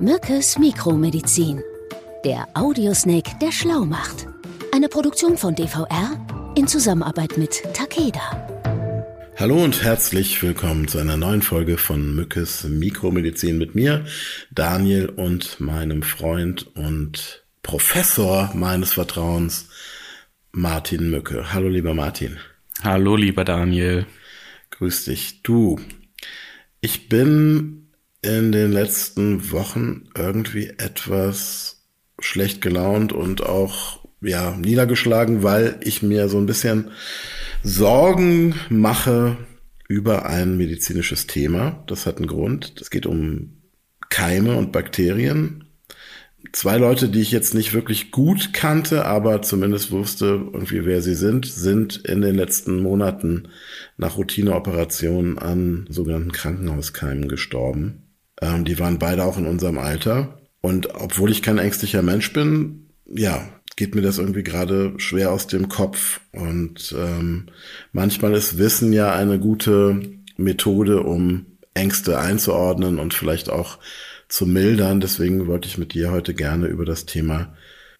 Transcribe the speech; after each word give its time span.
Mückes 0.00 0.58
Mikromedizin. 0.58 1.62
Der 2.24 2.48
Audiosnake, 2.54 3.38
der 3.40 3.52
schlau 3.52 3.84
macht. 3.84 4.26
Eine 4.72 4.88
Produktion 4.88 5.38
von 5.38 5.54
DVR 5.54 6.52
in 6.56 6.66
Zusammenarbeit 6.66 7.38
mit 7.38 7.62
Takeda. 7.74 8.64
Hallo 9.36 9.62
und 9.62 9.84
herzlich 9.84 10.42
willkommen 10.42 10.88
zu 10.88 10.98
einer 10.98 11.16
neuen 11.16 11.42
Folge 11.42 11.78
von 11.78 12.12
Mückes 12.14 12.64
Mikromedizin 12.64 13.56
mit 13.56 13.76
mir, 13.76 14.04
Daniel 14.50 15.08
und 15.10 15.60
meinem 15.60 16.02
Freund 16.02 16.74
und 16.76 17.44
Professor 17.62 18.50
meines 18.52 18.94
Vertrauens, 18.94 19.68
Martin 20.50 21.10
Mücke. 21.10 21.52
Hallo 21.52 21.68
lieber 21.68 21.94
Martin. 21.94 22.38
Hallo 22.82 23.14
lieber 23.14 23.44
Daniel. 23.44 24.06
Grüß 24.70 25.04
dich. 25.04 25.42
Du, 25.42 25.78
ich 26.80 27.08
bin 27.08 27.83
in 28.24 28.52
den 28.52 28.72
letzten 28.72 29.52
Wochen 29.52 30.08
irgendwie 30.16 30.68
etwas 30.78 31.84
schlecht 32.18 32.62
gelaunt 32.62 33.12
und 33.12 33.42
auch 33.42 34.00
ja 34.22 34.56
niedergeschlagen, 34.56 35.42
weil 35.42 35.78
ich 35.82 36.02
mir 36.02 36.28
so 36.28 36.38
ein 36.38 36.46
bisschen 36.46 36.90
Sorgen 37.62 38.54
mache 38.70 39.36
über 39.88 40.26
ein 40.26 40.56
medizinisches 40.56 41.26
Thema. 41.26 41.82
Das 41.86 42.06
hat 42.06 42.16
einen 42.16 42.26
Grund. 42.26 42.80
Es 42.80 42.90
geht 42.90 43.06
um 43.06 43.58
Keime 44.08 44.56
und 44.56 44.72
Bakterien. 44.72 45.64
Zwei 46.52 46.78
Leute, 46.78 47.08
die 47.08 47.20
ich 47.20 47.32
jetzt 47.32 47.54
nicht 47.54 47.74
wirklich 47.74 48.10
gut 48.10 48.52
kannte, 48.52 49.04
aber 49.04 49.42
zumindest 49.42 49.90
wusste 49.90 50.26
irgendwie, 50.52 50.84
wer 50.84 51.02
sie 51.02 51.14
sind, 51.14 51.46
sind 51.46 51.96
in 51.96 52.20
den 52.20 52.36
letzten 52.36 52.80
Monaten 52.80 53.48
nach 53.96 54.16
Routineoperationen 54.16 55.38
an 55.38 55.86
sogenannten 55.90 56.32
Krankenhauskeimen 56.32 57.28
gestorben. 57.28 58.03
Ähm, 58.40 58.64
die 58.64 58.78
waren 58.78 58.98
beide 58.98 59.24
auch 59.24 59.38
in 59.38 59.46
unserem 59.46 59.78
Alter. 59.78 60.38
Und 60.60 60.94
obwohl 60.94 61.30
ich 61.30 61.42
kein 61.42 61.58
ängstlicher 61.58 62.02
Mensch 62.02 62.32
bin, 62.32 62.88
ja, 63.06 63.46
geht 63.76 63.94
mir 63.94 64.02
das 64.02 64.18
irgendwie 64.18 64.42
gerade 64.42 64.94
schwer 64.98 65.32
aus 65.32 65.46
dem 65.46 65.68
Kopf. 65.68 66.20
Und 66.32 66.94
ähm, 66.96 67.46
manchmal 67.92 68.34
ist 68.34 68.58
Wissen 68.58 68.92
ja 68.92 69.12
eine 69.12 69.38
gute 69.38 70.00
Methode, 70.36 71.02
um 71.02 71.46
Ängste 71.74 72.18
einzuordnen 72.18 72.98
und 72.98 73.14
vielleicht 73.14 73.50
auch 73.50 73.78
zu 74.28 74.46
mildern. 74.46 75.00
Deswegen 75.00 75.46
wollte 75.46 75.68
ich 75.68 75.78
mit 75.78 75.94
dir 75.94 76.10
heute 76.10 76.34
gerne 76.34 76.66
über 76.66 76.84
das 76.84 77.06
Thema 77.06 77.54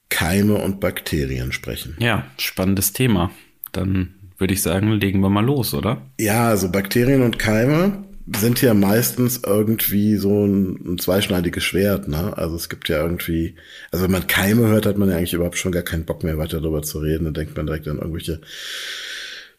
Keime 0.08 0.54
und 0.54 0.80
Bakterien 0.80 1.52
sprechen. 1.52 1.96
Ja, 1.98 2.26
spannendes 2.38 2.92
Thema. 2.92 3.30
Dann 3.72 4.14
würde 4.38 4.54
ich 4.54 4.62
sagen, 4.62 4.92
legen 4.92 5.20
wir 5.20 5.30
mal 5.30 5.44
los, 5.44 5.74
oder? 5.74 6.02
Ja, 6.18 6.48
also 6.48 6.70
Bakterien 6.70 7.22
und 7.22 7.38
Keime 7.38 8.04
sind 8.26 8.62
ja 8.62 8.72
meistens 8.72 9.40
irgendwie 9.44 10.16
so 10.16 10.46
ein, 10.46 10.94
ein 10.94 10.98
zweischneidiges 10.98 11.62
Schwert, 11.62 12.08
ne? 12.08 12.36
Also 12.36 12.56
es 12.56 12.68
gibt 12.68 12.88
ja 12.88 13.02
irgendwie, 13.02 13.56
also 13.90 14.04
wenn 14.04 14.12
man 14.12 14.26
Keime 14.26 14.68
hört, 14.68 14.86
hat 14.86 14.96
man 14.96 15.10
ja 15.10 15.16
eigentlich 15.16 15.34
überhaupt 15.34 15.58
schon 15.58 15.72
gar 15.72 15.82
keinen 15.82 16.04
Bock 16.06 16.24
mehr 16.24 16.38
weiter 16.38 16.60
darüber 16.60 16.82
zu 16.82 17.00
reden. 17.00 17.24
Dann 17.24 17.34
denkt 17.34 17.56
man 17.56 17.66
direkt 17.66 17.86
an 17.86 17.98
irgendwelche 17.98 18.40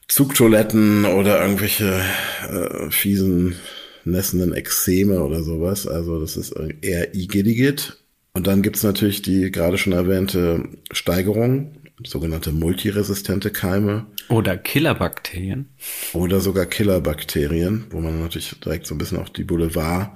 Zugtoiletten 0.08 1.06
oder 1.06 1.42
irgendwelche 1.42 2.02
äh, 2.50 2.90
fiesen, 2.90 3.56
nässenden 4.04 4.54
Exzeme 4.54 5.24
oder 5.24 5.44
sowas. 5.44 5.88
Also 5.88 6.20
das 6.20 6.36
ist 6.38 6.56
eher 6.82 7.14
Igidigit. 7.14 7.98
Und 8.34 8.48
dann 8.48 8.64
gibt's 8.64 8.84
natürlich 8.84 9.22
die 9.22 9.52
gerade 9.52 9.78
schon 9.78 9.94
erwähnte 9.94 10.64
Steigerung 10.92 11.76
sogenannte 12.04 12.52
multiresistente 12.52 13.52
Keime. 13.52 14.06
Oder 14.28 14.58
Killerbakterien. 14.58 15.70
Oder 16.14 16.42
sogar 16.42 16.66
Killerbakterien, 16.66 17.86
wo 17.92 18.00
man 18.00 18.22
natürlich 18.22 18.56
direkt 18.60 18.88
so 18.88 18.96
ein 18.96 18.98
bisschen 18.98 19.20
auch 19.20 19.30
die 19.30 19.44
Boulevard 19.44 20.12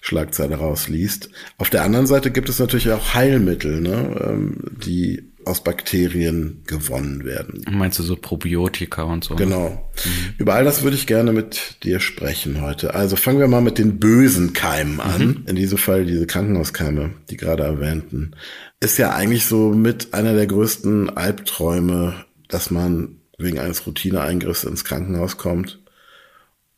Schlagzeile 0.00 0.56
rausliest. 0.56 1.30
Auf 1.56 1.70
der 1.70 1.82
anderen 1.82 2.06
Seite 2.06 2.30
gibt 2.30 2.50
es 2.50 2.58
natürlich 2.58 2.92
auch 2.92 3.14
Heilmittel, 3.14 3.80
ne, 3.80 4.20
ähm, 4.22 4.58
die 4.84 5.32
aus 5.46 5.62
Bakterien 5.62 6.62
gewonnen 6.66 7.24
werden. 7.24 7.64
Meinst 7.70 7.98
du 7.98 8.02
so 8.02 8.16
Probiotika 8.16 9.02
und 9.02 9.24
so? 9.24 9.36
Genau. 9.36 9.90
Mhm. 10.04 10.34
Über 10.38 10.54
all 10.54 10.64
das 10.64 10.82
würde 10.82 10.96
ich 10.96 11.06
gerne 11.06 11.32
mit 11.32 11.82
dir 11.82 12.00
sprechen 12.00 12.60
heute. 12.60 12.94
Also 12.94 13.16
fangen 13.16 13.38
wir 13.38 13.48
mal 13.48 13.60
mit 13.60 13.78
den 13.78 13.98
bösen 13.98 14.52
Keimen 14.52 15.00
an. 15.00 15.26
Mhm. 15.26 15.44
In 15.46 15.56
diesem 15.56 15.78
Fall 15.78 16.04
diese 16.04 16.26
Krankenhauskeime, 16.26 17.10
die 17.30 17.36
gerade 17.36 17.62
erwähnten. 17.62 18.32
Ist 18.80 18.98
ja 18.98 19.14
eigentlich 19.14 19.46
so 19.46 19.70
mit 19.70 20.14
einer 20.14 20.34
der 20.34 20.46
größten 20.46 21.10
Albträume, 21.16 22.24
dass 22.48 22.70
man 22.70 23.16
wegen 23.38 23.58
eines 23.58 23.86
Routineeingriffs 23.86 24.64
ins 24.64 24.84
Krankenhaus 24.84 25.36
kommt 25.36 25.80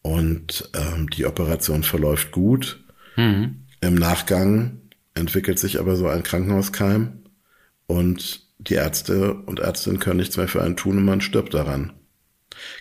und 0.02 0.70
ähm, 0.74 1.10
die 1.10 1.26
Operation 1.26 1.82
verläuft 1.82 2.32
gut. 2.32 2.84
Mhm. 3.16 3.66
Im 3.80 3.94
Nachgang 3.94 4.80
entwickelt 5.14 5.58
sich 5.58 5.80
aber 5.80 5.96
so 5.96 6.06
ein 6.06 6.22
Krankenhauskeim 6.22 7.24
und 7.86 8.45
die 8.68 8.74
Ärzte 8.74 9.34
und 9.34 9.60
Ärztinnen 9.60 10.00
können 10.00 10.18
nichts 10.18 10.36
mehr 10.36 10.48
für 10.48 10.62
einen 10.62 10.76
tun 10.76 10.98
und 10.98 11.04
man 11.04 11.20
stirbt 11.20 11.54
daran. 11.54 11.92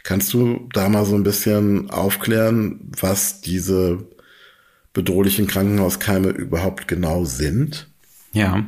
Kannst 0.04 0.34
du 0.34 0.70
da 0.74 0.90
mal 0.90 1.06
so 1.06 1.16
ein 1.16 1.24
bisschen 1.24 1.90
aufklären, 1.90 2.92
was 3.00 3.42
diese 3.42 4.08
bedrohlichen 4.94 5.48
Krankenhauskeime 5.48 6.30
überhaupt 6.30 6.88
genau 6.88 7.26
sind? 7.26 7.88
Ja, 8.32 8.66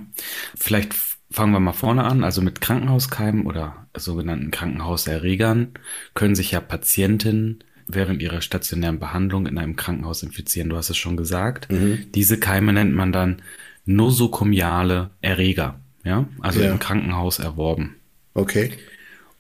vielleicht 0.57 0.94
fangen 1.31 1.53
wir 1.53 1.59
mal 1.59 1.73
vorne 1.73 2.03
an. 2.03 2.23
Also 2.23 2.41
mit 2.41 2.61
Krankenhauskeimen 2.61 3.45
oder 3.45 3.88
sogenannten 3.95 4.51
Krankenhauserregern 4.51 5.69
können 6.13 6.35
sich 6.35 6.51
ja 6.51 6.59
Patienten 6.59 7.63
während 7.88 8.22
ihrer 8.22 8.41
stationären 8.41 8.99
Behandlung 8.99 9.47
in 9.47 9.57
einem 9.57 9.78
Krankenhaus 9.78 10.23
infizieren. 10.23 10.69
Du 10.69 10.75
hast 10.75 10.89
es 10.89 10.97
schon 10.97 11.16
gesagt. 11.16 11.72
Mhm. 11.72 12.07
Diese 12.13 12.38
Keime 12.38 12.73
nennt 12.73 12.94
man 12.94 13.11
dann 13.11 13.41
nosokomiale 13.85 15.11
Erreger 15.22 15.79
ja, 16.07 16.25
also 16.41 16.62
ja. 16.62 16.72
im 16.72 16.79
Krankenhaus 16.79 17.40
erworben. 17.40 17.95
Okay. 18.34 18.72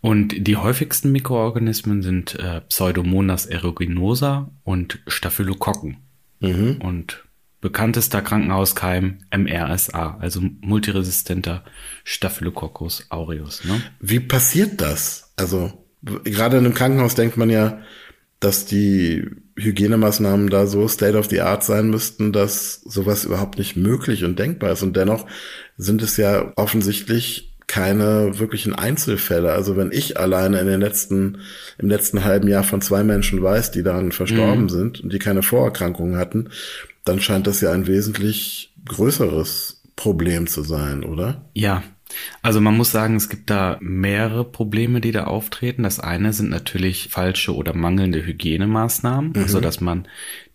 Und 0.01 0.47
die 0.47 0.57
häufigsten 0.57 1.11
Mikroorganismen 1.11 2.03
sind 2.03 2.35
äh, 2.35 2.61
Pseudomonas 2.61 3.49
aeruginosa 3.49 4.51
und 4.63 4.99
Staphylokokken. 5.07 5.97
Mhm. 6.39 6.77
Und 6.79 7.23
bekanntester 7.61 8.21
Krankenhauskeim 8.21 9.19
MRSA, 9.35 10.17
also 10.19 10.41
multiresistenter 10.61 11.63
Staphylococcus 12.03 13.07
aureus. 13.09 13.63
Ne? 13.65 13.81
Wie 13.99 14.19
passiert 14.19 14.79
das? 14.81 15.33
Also 15.35 15.73
gerade 16.01 16.57
in 16.57 16.65
einem 16.65 16.73
Krankenhaus 16.75 17.15
denkt 17.15 17.37
man 17.37 17.49
ja, 17.49 17.79
dass 18.39 18.65
die 18.65 19.25
Hygienemaßnahmen 19.57 20.49
da 20.49 20.67
so 20.67 20.87
state 20.87 21.17
of 21.17 21.29
the 21.29 21.41
art 21.41 21.63
sein 21.63 21.89
müssten, 21.89 22.31
dass 22.31 22.81
sowas 22.85 23.25
überhaupt 23.25 23.57
nicht 23.57 23.75
möglich 23.75 24.23
und 24.23 24.37
denkbar 24.37 24.71
ist. 24.71 24.83
Und 24.83 24.95
dennoch 24.95 25.25
sind 25.77 26.01
es 26.01 26.17
ja 26.17 26.53
offensichtlich 26.55 27.55
keine 27.65 28.39
wirklichen 28.39 28.73
Einzelfälle. 28.73 29.51
Also 29.51 29.75
wenn 29.75 29.91
ich 29.91 30.17
alleine 30.19 30.59
in 30.59 30.67
den 30.67 30.79
letzten, 30.79 31.39
im 31.77 31.89
letzten 31.89 32.23
halben 32.23 32.47
Jahr 32.47 32.63
von 32.63 32.81
zwei 32.81 33.03
Menschen 33.03 33.43
weiß, 33.43 33.71
die 33.71 33.83
daran 33.83 34.11
verstorben 34.11 34.63
mhm. 34.63 34.69
sind 34.69 35.01
und 35.01 35.11
die 35.11 35.19
keine 35.19 35.43
Vorerkrankungen 35.43 36.17
hatten, 36.17 36.49
dann 37.03 37.19
scheint 37.19 37.47
das 37.47 37.59
ja 37.61 37.71
ein 37.71 37.87
wesentlich 37.87 38.73
größeres 38.85 39.81
Problem 39.95 40.47
zu 40.47 40.63
sein, 40.63 41.03
oder? 41.03 41.49
Ja, 41.53 41.83
also 42.41 42.61
man 42.61 42.77
muss 42.77 42.91
sagen, 42.91 43.15
es 43.15 43.29
gibt 43.29 43.49
da 43.49 43.77
mehrere 43.81 44.43
Probleme, 44.43 45.01
die 45.01 45.11
da 45.11 45.25
auftreten. 45.25 45.83
Das 45.83 45.99
eine 45.99 46.33
sind 46.33 46.49
natürlich 46.49 47.09
falsche 47.09 47.55
oder 47.55 47.73
mangelnde 47.73 48.25
Hygienemaßnahmen, 48.25 49.31
mhm. 49.31 49.41
also 49.41 49.59
dass 49.59 49.81
man 49.81 50.07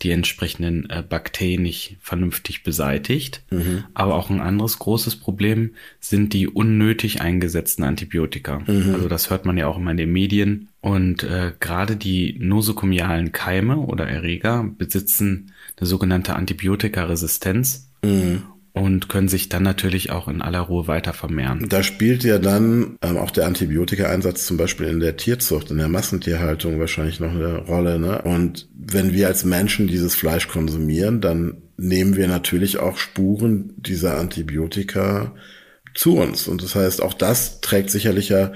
die 0.02 0.10
entsprechenden 0.10 0.88
äh, 0.90 1.02
Bakterien 1.06 1.62
nicht 1.62 1.96
vernünftig 2.00 2.62
beseitigt. 2.62 3.42
Mhm. 3.50 3.84
Aber 3.94 4.14
auch 4.14 4.30
ein 4.30 4.40
anderes 4.40 4.78
großes 4.78 5.16
Problem 5.16 5.72
sind 6.00 6.32
die 6.32 6.48
unnötig 6.48 7.20
eingesetzten 7.20 7.84
Antibiotika. 7.84 8.60
Mhm. 8.60 8.94
Also 8.94 9.08
das 9.08 9.30
hört 9.30 9.44
man 9.44 9.56
ja 9.56 9.66
auch 9.66 9.76
immer 9.76 9.92
in 9.92 9.96
den 9.96 10.12
Medien. 10.12 10.68
Und 10.80 11.22
äh, 11.22 11.52
gerade 11.60 11.96
die 11.96 12.36
nosokomialen 12.40 13.32
Keime 13.32 13.76
oder 13.78 14.08
Erreger 14.08 14.68
besitzen 14.78 15.52
eine 15.76 15.86
sogenannte 15.86 16.34
Antibiotikaresistenz. 16.34 17.88
Mhm 18.04 18.42
und 18.74 19.08
können 19.08 19.28
sich 19.28 19.48
dann 19.48 19.62
natürlich 19.62 20.10
auch 20.10 20.28
in 20.28 20.40
aller 20.40 20.60
Ruhe 20.60 20.86
weiter 20.86 21.12
vermehren. 21.12 21.68
Da 21.68 21.82
spielt 21.82 22.24
ja 22.24 22.38
dann 22.38 22.96
ähm, 23.02 23.18
auch 23.18 23.30
der 23.30 23.46
Antibiotika-Einsatz 23.46 24.46
zum 24.46 24.56
Beispiel 24.56 24.86
in 24.86 25.00
der 25.00 25.16
Tierzucht, 25.16 25.70
in 25.70 25.78
der 25.78 25.88
Massentierhaltung 25.88 26.80
wahrscheinlich 26.80 27.20
noch 27.20 27.32
eine 27.32 27.58
Rolle. 27.58 27.98
Ne? 27.98 28.22
Und 28.22 28.68
wenn 28.74 29.12
wir 29.12 29.28
als 29.28 29.44
Menschen 29.44 29.88
dieses 29.88 30.14
Fleisch 30.14 30.48
konsumieren, 30.48 31.20
dann 31.20 31.58
nehmen 31.76 32.16
wir 32.16 32.28
natürlich 32.28 32.78
auch 32.78 32.96
Spuren 32.96 33.74
dieser 33.76 34.18
Antibiotika 34.18 35.34
zu 35.94 36.16
uns. 36.16 36.48
Und 36.48 36.62
das 36.62 36.74
heißt, 36.74 37.02
auch 37.02 37.14
das 37.14 37.60
trägt 37.60 37.90
sicherlich 37.90 38.30
ja 38.30 38.52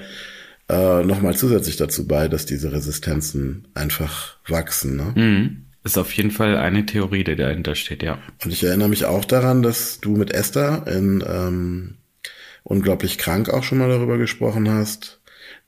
äh, 0.67 1.03
nochmal 1.03 1.35
zusätzlich 1.35 1.77
dazu 1.77 2.07
bei, 2.07 2.27
dass 2.27 2.47
diese 2.47 2.71
Resistenzen 2.71 3.67
einfach 3.75 4.37
wachsen. 4.47 4.95
Ne? 4.95 5.13
Mhm. 5.15 5.66
Ist 5.87 5.97
auf 5.97 6.11
jeden 6.11 6.31
Fall 6.31 6.57
eine 6.57 6.85
Theorie, 6.85 7.23
die 7.23 7.37
dahinter 7.37 7.73
steht, 7.73 8.03
ja. 8.03 8.19
Und 8.43 8.51
ich 8.51 8.61
erinnere 8.61 8.89
mich 8.89 9.05
auch 9.05 9.23
daran, 9.23 9.63
dass 9.63 10.01
du 10.01 10.17
mit 10.17 10.33
Esther 10.33 10.85
in 10.85 11.23
ähm, 11.25 11.95
Unglaublich 12.63 13.17
krank 13.17 13.49
auch 13.49 13.63
schon 13.63 13.77
mal 13.77 13.87
darüber 13.87 14.17
gesprochen 14.17 14.69
hast, 14.69 15.21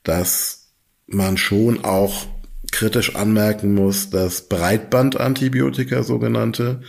dass 0.04 0.74
man 1.08 1.38
schon 1.38 1.86
auch 1.86 2.28
kritisch 2.74 3.16
anmerken 3.16 3.74
muss, 3.74 4.10
dass 4.10 4.50
Breitbandantibiotika 4.50 6.04
sogenannte 6.04 6.82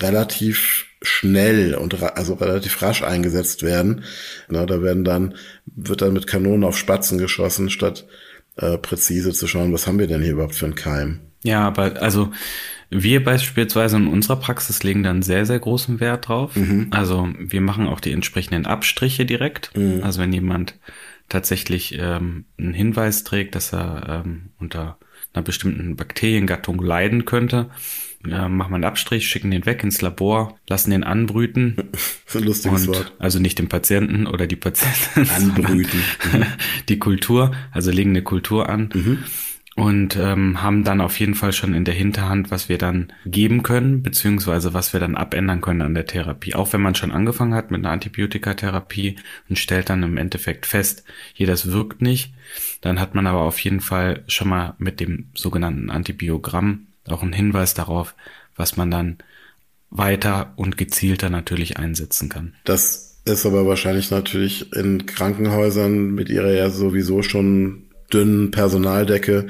relativ 0.00 0.86
schnell 1.02 1.74
und 1.74 2.00
also 2.00 2.34
relativ 2.34 2.80
rasch 2.80 3.02
eingesetzt 3.02 3.64
werden. 3.64 4.04
Na, 4.48 4.66
da 4.66 4.84
werden 4.84 5.02
dann, 5.02 5.34
wird 5.66 6.00
dann 6.00 6.12
mit 6.12 6.28
Kanonen 6.28 6.62
auf 6.62 6.78
Spatzen 6.78 7.18
geschossen, 7.18 7.70
statt 7.70 8.06
äh, 8.54 8.78
präzise 8.78 9.32
zu 9.32 9.48
schauen, 9.48 9.72
was 9.72 9.88
haben 9.88 9.98
wir 9.98 10.06
denn 10.06 10.22
hier 10.22 10.34
überhaupt 10.34 10.54
für 10.54 10.66
einen 10.66 10.76
Keim. 10.76 11.27
Ja, 11.42 11.66
aber 11.66 12.02
also 12.02 12.30
wir 12.90 13.22
beispielsweise 13.22 13.96
in 13.96 14.06
unserer 14.06 14.36
Praxis 14.36 14.82
legen 14.82 15.02
dann 15.02 15.22
sehr, 15.22 15.44
sehr 15.44 15.58
großen 15.58 16.00
Wert 16.00 16.28
drauf. 16.28 16.56
Mhm. 16.56 16.88
Also 16.90 17.28
wir 17.38 17.60
machen 17.60 17.86
auch 17.86 18.00
die 18.00 18.12
entsprechenden 18.12 18.66
Abstriche 18.66 19.26
direkt. 19.26 19.76
Mhm. 19.76 20.02
Also 20.02 20.20
wenn 20.20 20.32
jemand 20.32 20.78
tatsächlich 21.28 21.98
ähm, 21.98 22.46
einen 22.58 22.72
Hinweis 22.72 23.24
trägt, 23.24 23.54
dass 23.54 23.74
er 23.74 24.24
ähm, 24.24 24.50
unter 24.58 24.98
einer 25.34 25.42
bestimmten 25.42 25.96
Bakteriengattung 25.96 26.80
leiden 26.80 27.26
könnte, 27.26 27.68
äh, 28.24 28.48
machen 28.48 28.70
wir 28.70 28.76
einen 28.76 28.84
Abstrich, 28.84 29.28
schicken 29.28 29.50
den 29.50 29.66
weg 29.66 29.84
ins 29.84 30.00
Labor, 30.00 30.58
lassen 30.68 30.90
den 30.90 31.04
anbrüten. 31.04 31.76
ein 32.34 32.42
lustiges 32.42 32.88
und, 32.88 32.94
Wort. 32.94 33.12
Also 33.18 33.38
nicht 33.38 33.58
den 33.58 33.68
Patienten 33.68 34.26
oder 34.26 34.46
die 34.46 34.56
Patienten. 34.56 35.30
Anbrüten. 35.36 36.02
die 36.88 36.98
Kultur, 36.98 37.52
also 37.70 37.90
legen 37.90 38.10
eine 38.10 38.22
Kultur 38.22 38.68
an. 38.70 38.88
Und 39.78 40.16
ähm, 40.16 40.60
haben 40.60 40.82
dann 40.82 41.00
auf 41.00 41.20
jeden 41.20 41.36
Fall 41.36 41.52
schon 41.52 41.72
in 41.72 41.84
der 41.84 41.94
Hinterhand, 41.94 42.50
was 42.50 42.68
wir 42.68 42.78
dann 42.78 43.12
geben 43.24 43.62
können, 43.62 44.02
beziehungsweise 44.02 44.74
was 44.74 44.92
wir 44.92 44.98
dann 44.98 45.14
abändern 45.14 45.60
können 45.60 45.82
an 45.82 45.94
der 45.94 46.06
Therapie. 46.06 46.54
Auch 46.54 46.72
wenn 46.72 46.80
man 46.80 46.96
schon 46.96 47.12
angefangen 47.12 47.54
hat 47.54 47.70
mit 47.70 47.84
einer 47.84 47.92
Antibiotikatherapie 47.92 49.16
und 49.48 49.58
stellt 49.58 49.88
dann 49.88 50.02
im 50.02 50.16
Endeffekt 50.16 50.66
fest, 50.66 51.04
hier 51.32 51.46
das 51.46 51.70
wirkt 51.70 52.02
nicht, 52.02 52.34
dann 52.80 52.98
hat 52.98 53.14
man 53.14 53.28
aber 53.28 53.42
auf 53.42 53.60
jeden 53.60 53.80
Fall 53.80 54.24
schon 54.26 54.48
mal 54.48 54.74
mit 54.78 54.98
dem 54.98 55.28
sogenannten 55.34 55.90
Antibiogramm 55.90 56.88
auch 57.08 57.22
einen 57.22 57.32
Hinweis 57.32 57.74
darauf, 57.74 58.14
was 58.56 58.76
man 58.76 58.90
dann 58.90 59.18
weiter 59.90 60.52
und 60.56 60.76
gezielter 60.76 61.30
natürlich 61.30 61.78
einsetzen 61.78 62.28
kann. 62.28 62.54
Das 62.64 63.20
ist 63.24 63.46
aber 63.46 63.66
wahrscheinlich 63.66 64.10
natürlich 64.10 64.72
in 64.72 65.06
Krankenhäusern 65.06 66.14
mit 66.14 66.28
ihrer 66.28 66.52
ja 66.52 66.70
sowieso 66.70 67.22
schon 67.22 67.84
dünnen 68.12 68.50
Personaldecke 68.50 69.46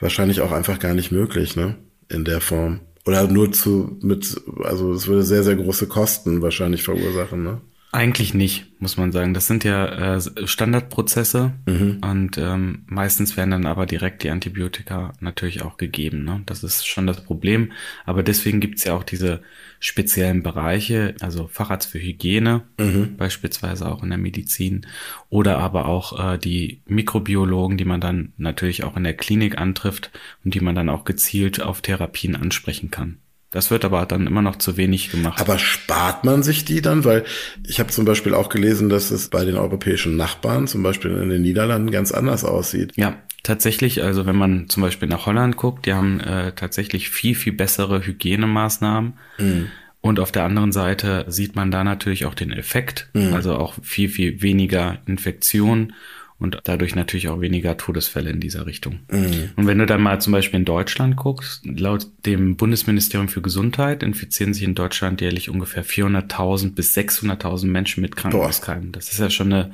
wahrscheinlich 0.00 0.40
auch 0.40 0.52
einfach 0.52 0.78
gar 0.78 0.94
nicht 0.94 1.12
möglich, 1.12 1.56
ne? 1.56 1.76
In 2.08 2.24
der 2.24 2.40
Form. 2.40 2.80
Oder 3.04 3.26
nur 3.26 3.52
zu, 3.52 3.98
mit, 4.00 4.40
also 4.62 4.92
es 4.92 5.06
würde 5.06 5.22
sehr, 5.22 5.42
sehr 5.42 5.56
große 5.56 5.86
Kosten 5.86 6.42
wahrscheinlich 6.42 6.82
verursachen, 6.82 7.42
ne? 7.42 7.60
Eigentlich 7.94 8.32
nicht, 8.32 8.80
muss 8.80 8.96
man 8.96 9.12
sagen. 9.12 9.34
Das 9.34 9.46
sind 9.46 9.64
ja 9.64 10.16
äh, 10.16 10.46
Standardprozesse 10.46 11.52
mhm. 11.66 11.98
und 12.00 12.38
ähm, 12.38 12.84
meistens 12.86 13.36
werden 13.36 13.50
dann 13.50 13.66
aber 13.66 13.84
direkt 13.84 14.22
die 14.22 14.30
Antibiotika 14.30 15.12
natürlich 15.20 15.60
auch 15.60 15.76
gegeben. 15.76 16.24
Ne? 16.24 16.40
Das 16.46 16.64
ist 16.64 16.86
schon 16.86 17.06
das 17.06 17.22
Problem. 17.22 17.72
Aber 18.06 18.22
deswegen 18.22 18.60
gibt's 18.60 18.84
ja 18.84 18.94
auch 18.94 19.04
diese 19.04 19.42
speziellen 19.78 20.42
Bereiche, 20.42 21.14
also 21.20 21.48
Facharzt 21.48 21.90
für 21.90 22.00
Hygiene, 22.00 22.62
mhm. 22.78 23.18
beispielsweise 23.18 23.86
auch 23.86 24.02
in 24.02 24.08
der 24.08 24.18
Medizin, 24.18 24.86
oder 25.28 25.58
aber 25.58 25.84
auch 25.84 26.32
äh, 26.32 26.38
die 26.38 26.80
Mikrobiologen, 26.86 27.76
die 27.76 27.84
man 27.84 28.00
dann 28.00 28.32
natürlich 28.38 28.84
auch 28.84 28.96
in 28.96 29.04
der 29.04 29.18
Klinik 29.18 29.58
antrifft 29.58 30.10
und 30.46 30.54
die 30.54 30.60
man 30.60 30.74
dann 30.74 30.88
auch 30.88 31.04
gezielt 31.04 31.60
auf 31.60 31.82
Therapien 31.82 32.36
ansprechen 32.36 32.90
kann. 32.90 33.18
Das 33.52 33.70
wird 33.70 33.84
aber 33.84 34.06
dann 34.06 34.26
immer 34.26 34.42
noch 34.42 34.56
zu 34.56 34.76
wenig 34.76 35.10
gemacht. 35.10 35.40
Aber 35.40 35.58
spart 35.58 36.24
man 36.24 36.42
sich 36.42 36.64
die 36.64 36.80
dann? 36.80 37.04
Weil 37.04 37.24
ich 37.66 37.78
habe 37.80 37.90
zum 37.90 38.06
Beispiel 38.06 38.34
auch 38.34 38.48
gelesen, 38.48 38.88
dass 38.88 39.10
es 39.10 39.28
bei 39.28 39.44
den 39.44 39.56
europäischen 39.56 40.16
Nachbarn, 40.16 40.66
zum 40.66 40.82
Beispiel 40.82 41.10
in 41.12 41.28
den 41.28 41.42
Niederlanden, 41.42 41.90
ganz 41.90 42.12
anders 42.12 42.44
aussieht. 42.44 42.94
Ja, 42.96 43.14
tatsächlich. 43.42 44.02
Also 44.02 44.24
wenn 44.24 44.36
man 44.36 44.70
zum 44.70 44.82
Beispiel 44.82 45.06
nach 45.06 45.26
Holland 45.26 45.58
guckt, 45.58 45.84
die 45.84 45.92
haben 45.92 46.18
äh, 46.20 46.52
tatsächlich 46.52 47.10
viel, 47.10 47.34
viel 47.34 47.52
bessere 47.52 48.04
Hygienemaßnahmen. 48.04 49.18
Mhm. 49.38 49.68
Und 50.00 50.18
auf 50.18 50.32
der 50.32 50.44
anderen 50.44 50.72
Seite 50.72 51.26
sieht 51.28 51.54
man 51.54 51.70
da 51.70 51.84
natürlich 51.84 52.24
auch 52.24 52.34
den 52.34 52.52
Effekt, 52.52 53.08
mhm. 53.12 53.34
also 53.34 53.54
auch 53.54 53.74
viel, 53.82 54.08
viel 54.08 54.42
weniger 54.42 54.98
Infektionen 55.06 55.92
und 56.42 56.58
dadurch 56.64 56.94
natürlich 56.94 57.28
auch 57.28 57.40
weniger 57.40 57.76
Todesfälle 57.76 58.30
in 58.30 58.40
dieser 58.40 58.66
Richtung. 58.66 59.00
Mhm. 59.10 59.50
Und 59.56 59.66
wenn 59.66 59.78
du 59.78 59.86
dann 59.86 60.02
mal 60.02 60.20
zum 60.20 60.32
Beispiel 60.32 60.60
in 60.60 60.64
Deutschland 60.64 61.16
guckst, 61.16 61.64
laut 61.64 62.06
dem 62.26 62.56
Bundesministerium 62.56 63.28
für 63.28 63.42
Gesundheit 63.42 64.02
infizieren 64.02 64.54
sich 64.54 64.64
in 64.64 64.74
Deutschland 64.74 65.20
jährlich 65.20 65.50
ungefähr 65.50 65.84
400.000 65.84 66.74
bis 66.74 66.96
600.000 66.96 67.66
Menschen 67.66 68.00
mit 68.00 68.16
Krankenhauskeimen. 68.16 68.92
Das 68.92 69.10
ist 69.12 69.18
ja 69.18 69.30
schon 69.30 69.52
eine 69.52 69.72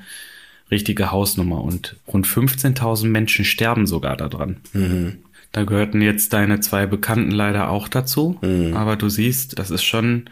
richtige 0.71 1.11
Hausnummer 1.11 1.63
und 1.63 1.97
rund 2.07 2.27
15.000 2.27 3.07
Menschen 3.07 3.45
sterben 3.45 3.87
sogar 3.87 4.17
daran. 4.17 4.59
Mhm. 4.73 5.19
Da 5.53 5.65
gehörten 5.65 6.03
jetzt 6.03 6.33
deine 6.35 6.61
zwei 6.61 6.87
Bekannten 6.87 7.31
leider 7.31 7.71
auch 7.71 7.89
dazu, 7.89 8.39
mhm. 8.43 8.75
aber 8.75 8.97
du 8.97 9.09
siehst, 9.09 9.59
das 9.59 9.71
ist 9.71 9.83
schon 9.83 10.29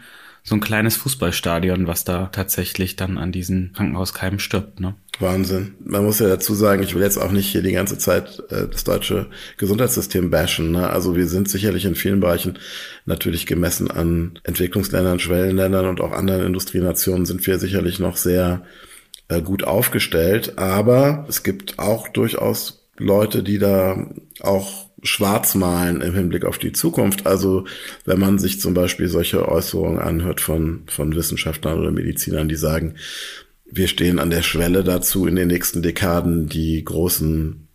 so 0.47 0.55
ein 0.55 0.61
kleines 0.61 0.95
Fußballstadion, 0.95 1.87
was 1.87 2.05
da 2.05 2.27
tatsächlich 2.27 2.95
dann 2.95 3.17
an 3.17 3.33
diesen 3.33 3.73
Krankenhauskeimen 3.73 4.39
stirbt. 4.39 4.79
Ne? 4.79 4.95
Wahnsinn. 5.19 5.75
Man 5.83 6.05
muss 6.05 6.19
ja 6.19 6.29
dazu 6.29 6.55
sagen, 6.55 6.83
ich 6.83 6.95
will 6.95 7.01
jetzt 7.01 7.17
auch 7.17 7.33
nicht 7.33 7.47
hier 7.49 7.61
die 7.61 7.73
ganze 7.73 7.97
Zeit 7.97 8.41
äh, 8.49 8.65
das 8.65 8.85
deutsche 8.85 9.27
Gesundheitssystem 9.57 10.31
bashen. 10.31 10.71
Ne? 10.71 10.89
Also 10.89 11.17
wir 11.17 11.27
sind 11.27 11.49
sicherlich 11.49 11.83
in 11.83 11.95
vielen 11.95 12.21
Bereichen 12.21 12.59
natürlich 13.05 13.45
gemessen 13.45 13.91
an 13.91 14.39
Entwicklungsländern, 14.43 15.19
Schwellenländern 15.19 15.85
und 15.85 15.99
auch 15.99 16.13
anderen 16.13 16.45
Industrienationen 16.45 17.25
sind 17.25 17.45
wir 17.45 17.59
sicherlich 17.59 17.99
noch 17.99 18.15
sehr 18.15 18.61
äh, 19.27 19.41
gut 19.41 19.65
aufgestellt. 19.65 20.57
Aber 20.57 21.25
es 21.27 21.43
gibt 21.43 21.77
auch 21.77 22.07
durchaus 22.07 22.87
Leute, 22.95 23.43
die 23.43 23.59
da 23.59 24.07
auch 24.39 24.86
schwarz 25.03 25.55
malen 25.55 26.01
im 26.01 26.13
Hinblick 26.13 26.45
auf 26.45 26.57
die 26.57 26.71
Zukunft. 26.71 27.27
Also 27.27 27.65
wenn 28.05 28.19
man 28.19 28.39
sich 28.39 28.59
zum 28.59 28.73
Beispiel 28.73 29.07
solche 29.07 29.47
Äußerungen 29.47 29.99
anhört 29.99 30.41
von, 30.41 30.83
von 30.87 31.15
Wissenschaftlern 31.15 31.79
oder 31.79 31.91
Medizinern, 31.91 32.49
die 32.49 32.55
sagen, 32.55 32.95
wir 33.69 33.87
stehen 33.87 34.19
an 34.19 34.29
der 34.29 34.43
Schwelle 34.43 34.83
dazu, 34.83 35.27
in 35.27 35.35
den 35.35 35.47
nächsten 35.47 35.81
Dekaden 35.81 36.47
die 36.47 36.83
großen 36.83 37.67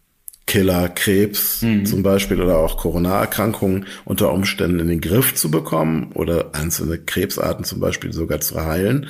Killer, 0.46 0.88
Krebs 0.88 1.62
mhm. 1.62 1.86
zum 1.86 2.02
Beispiel 2.02 2.40
oder 2.40 2.58
auch 2.58 2.76
Corona-Erkrankungen 2.76 3.86
unter 4.04 4.32
Umständen 4.32 4.80
in 4.80 4.88
den 4.88 5.00
Griff 5.00 5.34
zu 5.34 5.50
bekommen 5.50 6.10
oder 6.14 6.54
einzelne 6.54 6.98
Krebsarten 6.98 7.64
zum 7.64 7.80
Beispiel 7.80 8.12
sogar 8.12 8.40
zu 8.40 8.64
heilen. 8.64 9.06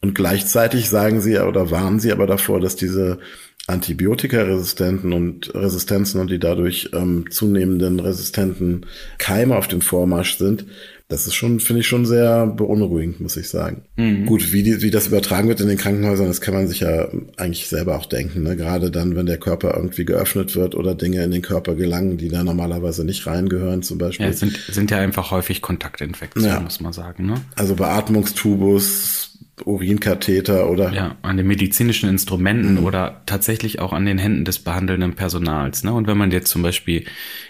Und 0.00 0.14
gleichzeitig 0.14 0.90
sagen 0.90 1.20
sie 1.22 1.38
oder 1.38 1.70
warnen 1.70 2.00
sie 2.00 2.12
aber 2.12 2.26
davor, 2.26 2.60
dass 2.60 2.76
diese 2.76 3.18
Antibiotikaresistenten 3.66 5.12
und 5.12 5.54
Resistenzen 5.54 6.20
und 6.20 6.30
die 6.30 6.38
dadurch 6.38 6.90
ähm, 6.92 7.24
zunehmenden 7.30 7.98
resistenten 7.98 8.86
Keime 9.18 9.56
auf 9.56 9.68
dem 9.68 9.80
Vormarsch 9.80 10.36
sind, 10.36 10.66
das 11.08 11.26
ist 11.26 11.34
schon, 11.34 11.60
finde 11.60 11.80
ich 11.80 11.86
schon 11.86 12.06
sehr 12.06 12.46
beunruhigend, 12.46 13.20
muss 13.20 13.36
ich 13.36 13.48
sagen. 13.48 13.82
Mhm. 13.96 14.24
Gut, 14.24 14.52
wie, 14.52 14.62
die, 14.62 14.80
wie 14.80 14.90
das 14.90 15.06
übertragen 15.06 15.48
wird 15.48 15.60
in 15.60 15.68
den 15.68 15.76
Krankenhäusern, 15.76 16.26
das 16.26 16.40
kann 16.40 16.54
man 16.54 16.66
sich 16.66 16.80
ja 16.80 17.08
eigentlich 17.36 17.68
selber 17.68 17.96
auch 17.96 18.06
denken. 18.06 18.42
Ne? 18.42 18.56
Gerade 18.56 18.90
dann, 18.90 19.14
wenn 19.14 19.26
der 19.26 19.36
Körper 19.36 19.74
irgendwie 19.76 20.06
geöffnet 20.06 20.56
wird 20.56 20.74
oder 20.74 20.94
Dinge 20.94 21.22
in 21.22 21.30
den 21.30 21.42
Körper 21.42 21.74
gelangen, 21.74 22.16
die 22.16 22.30
da 22.30 22.42
normalerweise 22.42 23.04
nicht 23.04 23.26
reingehören, 23.26 23.82
zum 23.82 23.98
Beispiel. 23.98 24.26
Ja, 24.26 24.32
sind, 24.32 24.56
sind 24.56 24.90
ja 24.90 24.98
einfach 24.98 25.30
häufig 25.30 25.60
Kontaktinfektionen, 25.60 26.50
ja. 26.50 26.60
muss 26.60 26.80
man 26.80 26.94
sagen. 26.94 27.26
Ne? 27.26 27.34
Also 27.54 27.74
Beatmungstubus, 27.74 29.33
Urinkatheter 29.64 30.68
oder. 30.68 30.92
Ja, 30.92 31.16
an 31.22 31.36
den 31.36 31.46
medizinischen 31.46 32.08
Instrumenten 32.08 32.80
mhm. 32.80 32.84
oder 32.84 33.22
tatsächlich 33.26 33.78
auch 33.78 33.92
an 33.92 34.04
den 34.04 34.18
Händen 34.18 34.44
des 34.44 34.58
behandelnden 34.58 35.14
Personals. 35.14 35.84
Ne? 35.84 35.92
Und 35.92 36.06
wenn 36.06 36.18
man 36.18 36.32
jetzt 36.32 36.50
zum 36.50 36.62
Beispiel 36.62 37.04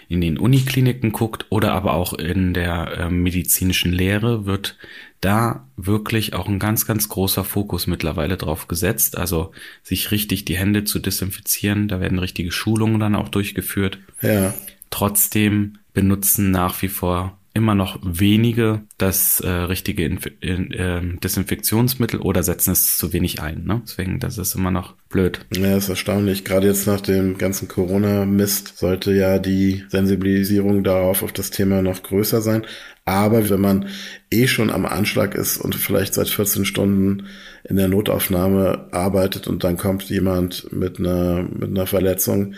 in 0.07 0.21
den 0.21 0.37
Unikliniken 0.37 1.11
guckt 1.11 1.47
oder 1.49 1.73
aber 1.73 1.93
auch 1.93 2.13
in 2.13 2.53
der 2.53 2.97
äh, 2.97 3.09
medizinischen 3.09 3.91
Lehre, 3.91 4.45
wird 4.45 4.77
da 5.21 5.67
wirklich 5.75 6.35
auch 6.35 6.47
ein 6.47 6.59
ganz, 6.59 6.85
ganz 6.85 7.09
großer 7.09 7.43
Fokus 7.43 7.87
mittlerweile 7.87 8.37
drauf 8.37 8.67
gesetzt. 8.67 9.17
Also 9.17 9.51
sich 9.81 10.11
richtig 10.11 10.45
die 10.45 10.57
Hände 10.57 10.83
zu 10.83 10.99
desinfizieren. 10.99 11.87
Da 11.87 11.99
werden 11.99 12.19
richtige 12.19 12.51
Schulungen 12.51 12.99
dann 12.99 13.15
auch 13.15 13.29
durchgeführt. 13.29 13.97
Ja. 14.21 14.53
Trotzdem 14.91 15.79
benutzen 15.93 16.51
nach 16.51 16.79
wie 16.83 16.89
vor 16.89 17.39
immer 17.55 17.73
noch 17.73 17.99
wenige 18.03 18.81
das 18.97 19.39
äh, 19.39 19.49
richtige 19.49 20.03
Inf 20.03 20.27
in, 20.41 20.71
äh, 20.71 21.01
Desinfektionsmittel 21.23 22.19
oder 22.19 22.43
setzen 22.43 22.73
es 22.73 22.97
zu 22.97 23.13
wenig 23.13 23.41
ein. 23.41 23.63
Ne? 23.63 23.81
Deswegen, 23.85 24.19
das 24.19 24.37
ist 24.37 24.55
immer 24.55 24.71
noch 24.71 24.95
blöd. 25.09 25.39
Ja, 25.55 25.77
ist 25.77 25.87
erstaunlich. 25.87 26.43
Gerade 26.43 26.67
jetzt 26.67 26.85
nach 26.85 26.99
dem 26.99 27.37
ganzen 27.37 27.69
Corona-Mist 27.69 28.77
sollte 28.77 29.13
ja 29.13 29.39
die 29.39 29.85
Sensibilisierung 29.87 30.83
darauf 30.83 31.23
auf 31.23 31.31
das 31.31 31.49
Thema 31.49 31.81
noch 31.81 32.03
größer 32.03 32.41
sein. 32.41 32.65
Aber 33.05 33.49
wenn 33.49 33.61
man 33.61 33.87
eh 34.29 34.47
schon 34.47 34.69
am 34.69 34.85
Anschlag 34.85 35.33
ist 35.33 35.57
und 35.57 35.75
vielleicht 35.75 36.13
seit 36.13 36.27
14 36.27 36.65
Stunden 36.65 37.27
in 37.63 37.77
der 37.77 37.87
Notaufnahme 37.87 38.89
arbeitet 38.91 39.47
und 39.47 39.63
dann 39.63 39.77
kommt 39.77 40.03
jemand 40.09 40.73
mit 40.73 40.99
einer, 40.99 41.43
mit 41.43 41.69
einer 41.69 41.87
Verletzung, 41.87 42.55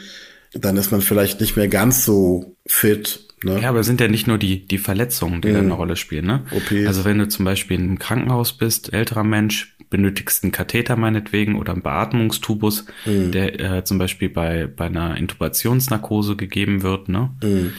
dann 0.54 0.78
ist 0.78 0.92
man 0.92 1.02
vielleicht 1.02 1.40
nicht 1.40 1.56
mehr 1.56 1.68
ganz 1.68 2.04
so 2.04 2.56
fit 2.66 3.27
Ne? 3.44 3.62
Ja, 3.62 3.70
aber 3.70 3.84
sind 3.84 4.02
ja 4.02 4.08
nicht 4.08 4.28
nur 4.28 4.38
die, 4.38 4.66
die 4.66 4.80
Verletzungen, 4.80 5.42
die 5.42 5.50
mhm. 5.50 5.54
da 5.54 5.60
eine 5.60 5.74
Rolle 5.74 5.96
spielen. 5.96 6.26
Ne? 6.26 6.44
OPs. 6.52 6.88
Also 6.88 7.06
wenn 7.06 7.20
du 7.20 7.28
zum 7.28 7.46
Beispiel 7.46 7.80
im 7.80 8.00
Krankenhaus 8.00 8.54
bist, 8.54 8.94
älterer 8.94 9.24
Mensch, 9.24 9.76
benötigst 9.90 10.44
einen 10.44 10.52
Katheter 10.52 10.96
meinetwegen 10.96 11.56
oder 11.56 11.74
einen 11.74 11.82
Beatmungstubus, 11.82 12.86
mhm. 13.06 13.32
der 13.32 13.60
äh, 13.60 13.84
zum 13.84 13.98
Beispiel 13.98 14.30
bei, 14.30 14.68
bei 14.68 14.88
einer 14.88 15.18
Intubationsnarkose 15.18 16.36
gegeben 16.36 16.84
wird, 16.84 17.10
ne? 17.10 17.32
Mhm. 17.42 17.74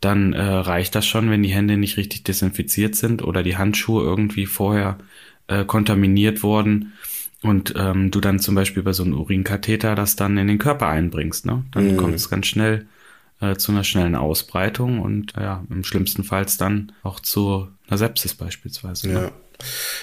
dann 0.00 0.32
äh, 0.34 0.42
reicht 0.42 0.94
das 0.94 1.06
schon, 1.06 1.30
wenn 1.30 1.42
die 1.42 1.54
Hände 1.54 1.78
nicht 1.78 1.96
richtig 1.96 2.24
desinfiziert 2.24 2.96
sind 2.96 3.22
oder 3.22 3.42
die 3.42 3.56
Handschuhe 3.56 4.04
irgendwie 4.04 4.44
vorher 4.44 4.98
äh, 5.46 5.64
kontaminiert 5.64 6.42
wurden 6.42 6.92
und 7.42 7.72
ähm, 7.78 8.10
du 8.10 8.20
dann 8.20 8.40
zum 8.40 8.54
Beispiel 8.54 8.82
über 8.82 8.92
so 8.92 9.02
einen 9.02 9.14
Urinkatheter 9.14 9.94
das 9.94 10.16
dann 10.16 10.36
in 10.36 10.48
den 10.48 10.58
Körper 10.58 10.88
einbringst, 10.88 11.46
ne? 11.46 11.64
Dann 11.70 11.92
mhm. 11.92 11.96
kommt 11.96 12.14
es 12.14 12.28
ganz 12.28 12.46
schnell 12.46 12.86
äh, 13.44 13.56
zu 13.56 13.72
einer 13.72 13.84
schnellen 13.84 14.14
Ausbreitung 14.14 15.00
und 15.00 15.32
ja, 15.36 15.64
im 15.70 15.84
schlimmsten 15.84 16.24
Fall 16.24 16.46
dann 16.58 16.92
auch 17.02 17.20
zu 17.20 17.68
einer 17.88 17.98
Sepsis 17.98 18.34
beispielsweise. 18.34 19.08
Ne? 19.08 19.14
Ja. 19.14 19.30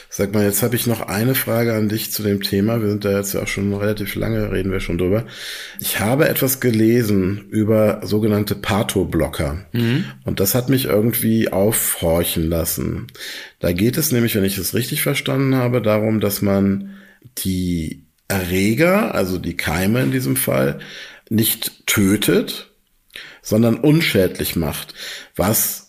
Sag 0.10 0.34
mal, 0.34 0.46
jetzt 0.46 0.64
habe 0.64 0.76
ich 0.76 0.88
noch 0.88 1.02
eine 1.02 1.36
Frage 1.36 1.74
an 1.76 1.90
dich 1.90 2.12
zu 2.12 2.24
dem 2.24 2.42
Thema. 2.42 2.82
Wir 2.82 2.90
sind 2.90 3.06
da 3.06 3.12
jetzt 3.18 3.34
ja 3.34 3.44
auch 3.44 3.48
schon 3.48 3.74
relativ 3.74 4.16
lange, 4.16 4.52
reden 4.52 4.72
wir 4.72 4.80
schon 4.80 4.98
drüber. 4.98 5.26
Ich 5.80 6.00
habe 6.00 6.30
etwas 6.30 6.60
gelesen 6.60 7.46
über 7.50 8.02
sogenannte 8.04 8.56
Pathoblocker. 8.56 9.66
Mhm. 9.74 10.06
Und 10.24 10.40
das 10.40 10.56
hat 10.56 10.70
mich 10.70 10.86
irgendwie 10.86 11.52
aufhorchen 11.52 12.50
lassen. 12.50 13.08
Da 13.60 13.72
geht 13.74 13.98
es 13.98 14.12
nämlich, 14.12 14.36
wenn 14.36 14.46
ich 14.46 14.58
es 14.58 14.74
richtig 14.74 15.02
verstanden 15.02 15.56
habe, 15.56 15.82
darum, 15.82 16.20
dass 16.20 16.42
man 16.42 16.96
die 17.40 18.04
Erreger, 18.28 19.14
also 19.14 19.38
die 19.38 19.58
Keime 19.58 20.02
in 20.02 20.12
diesem 20.12 20.38
Fall, 20.38 20.80
nicht 21.30 21.86
tötet, 21.88 22.71
sondern 23.42 23.78
unschädlich 23.78 24.56
macht, 24.56 24.94
was 25.36 25.88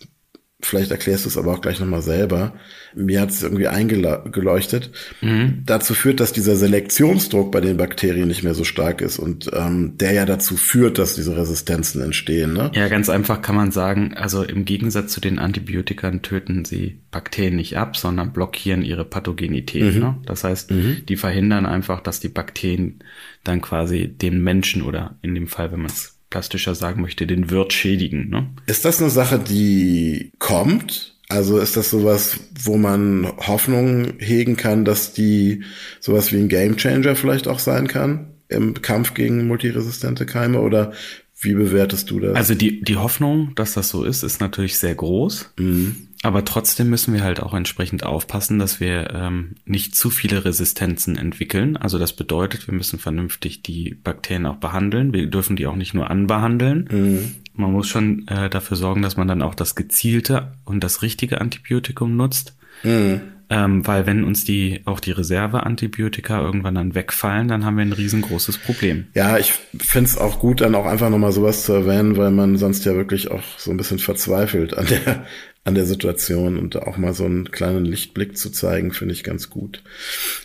vielleicht 0.63 0.93
erklärst 0.93 1.25
du 1.25 1.29
es 1.29 1.37
aber 1.37 1.53
auch 1.53 1.61
gleich 1.61 1.81
nochmal 1.81 2.03
selber, 2.03 2.55
mir 2.95 3.21
hat 3.21 3.31
es 3.31 3.43
irgendwie 3.43 3.69
eingeleuchtet, 3.69 4.91
mhm. 5.21 5.63
dazu 5.67 5.95
führt, 5.95 6.21
dass 6.21 6.33
dieser 6.33 6.57
Selektionsdruck 6.57 7.51
bei 7.51 7.61
den 7.61 7.77
Bakterien 7.77 8.29
nicht 8.29 8.43
mehr 8.43 8.55
so 8.55 8.65
stark 8.65 9.01
ist 9.01 9.19
und 9.19 9.51
ähm, 9.53 9.97
der 9.99 10.13
ja 10.13 10.25
dazu 10.25 10.57
führt, 10.57 10.99
dass 10.99 11.15
diese 11.15 11.37
Resistenzen 11.37 12.01
entstehen. 12.03 12.53
Ne? 12.53 12.71
Ja, 12.75 12.89
ganz 12.89 13.09
einfach 13.09 13.43
kann 13.43 13.57
man 13.57 13.73
sagen, 13.73 14.15
also 14.15 14.43
im 14.43 14.65
Gegensatz 14.65 15.13
zu 15.13 15.21
den 15.21 15.39
Antibiotikern 15.39 16.23
töten 16.23 16.65
sie 16.65 17.01
Bakterien 17.11 17.57
nicht 17.57 17.77
ab, 17.77 17.97
sondern 17.97 18.33
blockieren 18.33 18.83
ihre 18.83 19.05
Pathogenität. 19.05 19.95
Mhm. 19.95 20.01
Ne? 20.01 20.17
Das 20.27 20.45
heißt, 20.45 20.71
mhm. 20.71 20.99
die 21.09 21.17
verhindern 21.17 21.67
einfach, 21.67 22.01
dass 22.01 22.21
die 22.21 22.29
Bakterien 22.29 23.03
dann 23.43 23.61
quasi 23.61 24.07
den 24.07 24.43
Menschen 24.43 24.83
oder 24.83 25.17
in 25.23 25.35
dem 25.35 25.49
Fall, 25.49 25.73
wenn 25.73 25.81
man 25.81 25.91
es 25.91 26.12
plastischer 26.33 26.75
sagen 26.75 27.03
möchte, 27.03 27.27
den 27.27 27.51
Wirt 27.51 27.75
schädigen. 27.75 28.31
Ne? 28.31 28.49
Ist 28.67 28.87
das 28.87 29.01
eine 29.01 29.11
Sache, 29.11 29.39
die 29.39 30.33
kommt? 30.39 31.15
Also 31.29 31.59
ist 31.59 31.77
das 31.77 31.91
sowas, 31.91 32.41
wo 32.65 32.79
man 32.79 33.31
Hoffnung 33.37 34.15
hegen 34.19 34.57
kann, 34.57 34.87
dass 34.87 35.13
die 35.13 35.63
sowas 36.01 36.33
wie 36.33 36.39
ein 36.39 36.49
Gamechanger 36.49 37.17
vielleicht 37.17 37.49
auch 37.49 37.59
sein 37.59 37.87
kann 37.87 38.29
im 38.49 38.81
Kampf 38.81 39.15
gegen 39.15 39.47
multiresistente 39.47 40.27
Keime 40.27 40.61
oder 40.61 40.93
wie 41.41 41.55
bewertest 41.55 42.11
du 42.11 42.21
das? 42.21 42.35
Also 42.35 42.55
die, 42.55 42.83
die 42.83 42.97
Hoffnung, 42.97 43.55
dass 43.55 43.75
das 43.75 43.89
so 43.89 44.05
ist, 44.05 44.23
ist 44.23 44.41
natürlich 44.41 44.79
sehr 44.79 44.95
groß. 44.95 45.53
Mhm. 45.59 46.09
Aber 46.23 46.45
trotzdem 46.45 46.89
müssen 46.89 47.13
wir 47.13 47.25
halt 47.25 47.43
auch 47.43 47.53
entsprechend 47.53 48.05
aufpassen, 48.05 48.61
dass 48.61 48.79
wir 48.79 49.13
ähm, 49.13 49.57
nicht 49.65 49.97
zu 49.97 50.09
viele 50.09 50.45
Resistenzen 50.45 51.19
entwickeln. 51.19 51.77
Also 51.77 51.99
das 51.99 52.13
bedeutet, 52.13 52.69
wir 52.69 52.75
müssen 52.75 53.01
vernünftig 53.01 53.63
die 53.63 53.95
Bakterien 53.95 54.47
auch 54.47 54.57
behandeln. 54.57 55.13
Wir 55.13 55.27
dürfen 55.27 55.57
die 55.57 55.67
auch 55.67 55.75
nicht 55.75 55.95
nur 55.95 56.11
anbehandeln. 56.11 56.89
Mhm. 56.91 57.35
Man 57.55 57.73
muss 57.73 57.89
schon 57.89 58.27
äh, 58.29 58.49
dafür 58.49 58.77
sorgen, 58.77 59.03
dass 59.03 59.17
man 59.17 59.27
dann 59.27 59.43
auch 59.43 59.57
das 59.57 59.75
gezielte 59.75 60.53
und 60.65 60.85
das 60.85 61.03
richtige 61.03 61.41
Antibiotikum 61.41 62.17
nutzt. 62.17 62.57
Mhm. 62.85 63.21
Ähm, 63.51 63.87
weil 63.87 64.07
wenn 64.07 64.25
uns 64.25 64.45
die 64.45 64.81
auch 64.87 64.99
die 64.99 65.11
Reserveantibiotika 65.11 66.41
irgendwann 66.41 66.75
dann 66.75 66.95
wegfallen, 66.95 67.49
dann 67.49 67.67
haben 67.67 67.77
wir 67.77 67.85
ein 67.85 67.93
riesengroßes 67.93 68.57
Problem. 68.57 69.09
Ja, 69.13 69.37
ich 69.37 69.53
finde 69.79 70.09
es 70.09 70.17
auch 70.17 70.39
gut, 70.39 70.63
dann 70.63 70.75
auch 70.75 70.87
einfach 70.87 71.11
nochmal 71.11 71.33
sowas 71.33 71.65
zu 71.65 71.75
erwähnen, 71.75 72.17
weil 72.17 72.31
man 72.31 72.57
sonst 72.57 72.87
ja 72.87 72.95
wirklich 72.95 73.31
auch 73.31 73.43
so 73.59 73.71
ein 73.71 73.77
bisschen 73.77 73.99
verzweifelt 73.99 74.79
an 74.79 74.87
der, 74.87 75.27
an 75.65 75.75
der 75.75 75.87
Situation 75.87 76.59
und 76.59 76.77
auch 76.83 76.97
mal 76.97 77.15
so 77.15 77.25
einen 77.25 77.51
kleinen 77.51 77.85
Lichtblick 77.85 78.37
zu 78.37 78.51
zeigen, 78.51 78.93
finde 78.93 79.15
ich 79.15 79.23
ganz 79.23 79.49
gut. 79.49 79.83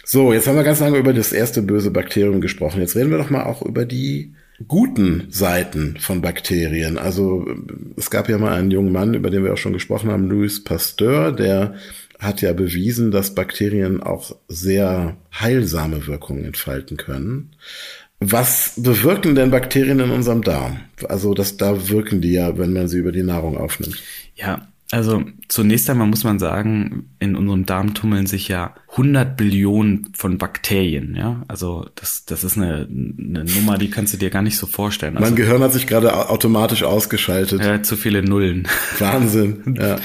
So, 0.03 0.31
jetzt 0.31 0.47
haben 0.47 0.55
wir 0.55 0.63
ganz 0.63 0.79
lange 0.79 0.97
über 0.97 1.13
das 1.13 1.33
erste 1.33 1.61
böse 1.63 1.89
Bakterium 1.89 2.39
gesprochen. 2.39 2.81
Jetzt 2.81 2.95
reden 2.95 3.09
wir 3.09 3.17
doch 3.17 3.31
mal 3.31 3.43
auch 3.43 3.63
über 3.63 3.85
die 3.85 4.33
guten 4.67 5.27
Seiten 5.29 5.97
von 5.99 6.21
Bakterien. 6.21 6.97
Also 6.97 7.45
es 7.95 8.09
gab 8.09 8.29
ja 8.29 8.37
mal 8.37 8.53
einen 8.53 8.71
jungen 8.71 8.91
Mann, 8.91 9.13
über 9.13 9.29
den 9.29 9.43
wir 9.43 9.53
auch 9.53 9.57
schon 9.57 9.73
gesprochen 9.73 10.11
haben, 10.11 10.29
Louis 10.29 10.63
Pasteur, 10.63 11.31
der 11.31 11.75
hat 12.19 12.41
ja 12.41 12.53
bewiesen, 12.53 13.11
dass 13.11 13.35
Bakterien 13.35 14.01
auch 14.01 14.35
sehr 14.47 15.17
heilsame 15.39 16.07
Wirkungen 16.07 16.45
entfalten 16.45 16.97
können. 16.97 17.55
Was 18.19 18.73
bewirken 18.77 19.35
denn 19.35 19.51
Bakterien 19.51 19.99
in 19.99 20.09
unserem 20.09 20.41
Darm? 20.41 20.79
Also, 21.07 21.35
das, 21.35 21.57
da 21.57 21.89
wirken 21.89 22.19
die 22.19 22.31
ja, 22.31 22.57
wenn 22.57 22.73
man 22.73 22.87
sie 22.87 22.97
über 22.97 23.11
die 23.11 23.21
Nahrung 23.21 23.57
aufnimmt. 23.57 24.01
Ja, 24.33 24.67
also 24.91 25.25
zunächst 25.49 25.89
einmal 25.89 26.07
muss 26.07 26.23
man 26.23 26.39
sagen, 26.39 27.09
in 27.19 27.35
unserem 27.35 27.65
Darm 27.65 27.93
tummeln 27.93 28.25
sich 28.25 28.47
ja 28.47 28.73
100 28.91 29.35
Billionen 29.35 30.13
von 30.15 30.37
Bakterien. 30.37 31.15
Ja, 31.15 31.43
also 31.49 31.89
das, 31.95 32.23
das 32.25 32.45
ist 32.45 32.57
eine, 32.57 32.87
eine 32.87 33.43
Nummer, 33.43 33.77
die 33.77 33.89
kannst 33.89 34.13
du 34.13 34.17
dir 34.17 34.29
gar 34.29 34.41
nicht 34.41 34.57
so 34.57 34.65
vorstellen. 34.65 35.17
Also, 35.17 35.29
mein 35.29 35.35
Gehirn 35.35 35.61
hat 35.61 35.73
sich 35.73 35.87
gerade 35.87 36.29
automatisch 36.29 36.83
ausgeschaltet. 36.83 37.61
Ja, 37.61 37.83
zu 37.83 37.97
viele 37.97 38.23
Nullen. 38.23 38.67
Wahnsinn. 38.99 39.63
Ja. 39.77 39.97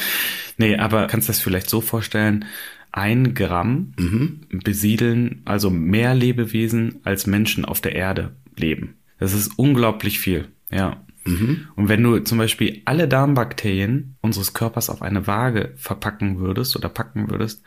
Nee, 0.58 0.76
aber 0.76 1.06
kannst 1.06 1.28
du 1.28 1.32
das 1.32 1.40
vielleicht 1.40 1.70
so 1.70 1.80
vorstellen? 1.80 2.44
Ein 2.90 3.32
Gramm 3.34 3.94
mhm. 3.96 4.40
besiedeln 4.62 5.40
also 5.46 5.70
mehr 5.70 6.14
Lebewesen 6.14 7.00
als 7.04 7.26
Menschen 7.26 7.64
auf 7.64 7.80
der 7.80 7.94
Erde 7.94 8.32
leben. 8.56 8.96
Das 9.18 9.32
ist 9.32 9.52
unglaublich 9.56 10.18
viel. 10.18 10.48
Ja. 10.70 11.02
Mhm. 11.24 11.68
Und 11.76 11.88
wenn 11.88 12.02
du 12.02 12.18
zum 12.20 12.38
Beispiel 12.38 12.82
alle 12.84 13.08
Darmbakterien 13.08 14.16
unseres 14.20 14.54
Körpers 14.54 14.90
auf 14.90 15.02
eine 15.02 15.26
Waage 15.26 15.72
verpacken 15.76 16.38
würdest 16.38 16.76
oder 16.76 16.88
packen 16.88 17.30
würdest, 17.30 17.62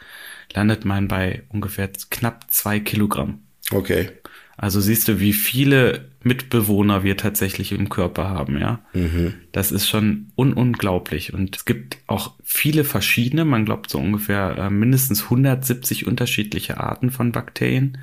landet 0.54 0.86
man 0.86 1.08
bei 1.08 1.44
ungefähr 1.50 1.90
knapp 2.10 2.52
zwei 2.52 2.80
Kilogramm. 2.80 3.40
Okay. 3.72 4.10
Also 4.58 4.80
siehst 4.80 5.08
du, 5.08 5.20
wie 5.20 5.34
viele 5.34 6.10
Mitbewohner 6.24 7.04
wir 7.04 7.18
tatsächlich 7.18 7.74
im 7.74 7.90
Körper 7.90 8.30
haben, 8.30 8.58
ja. 8.58 8.80
Mhm. 8.94 9.34
Das 9.52 9.72
ist 9.72 9.88
schon 9.88 10.32
un 10.36 10.54
unglaublich. 10.54 11.34
Und 11.34 11.56
es 11.56 11.66
gibt 11.66 11.98
auch 12.08 12.36
viele 12.44 12.86
verschiedene, 12.86 13.44
man 13.44 13.66
glaubt 13.66 13.90
so 13.90 14.00
ungefähr 14.00 14.58
äh, 14.58 14.70
mindestens 14.70 15.24
170 15.24 16.08
unterschiedliche 16.08 16.80
Arten 16.80 17.12
von 17.12 17.34
Bakterien, 17.34 17.98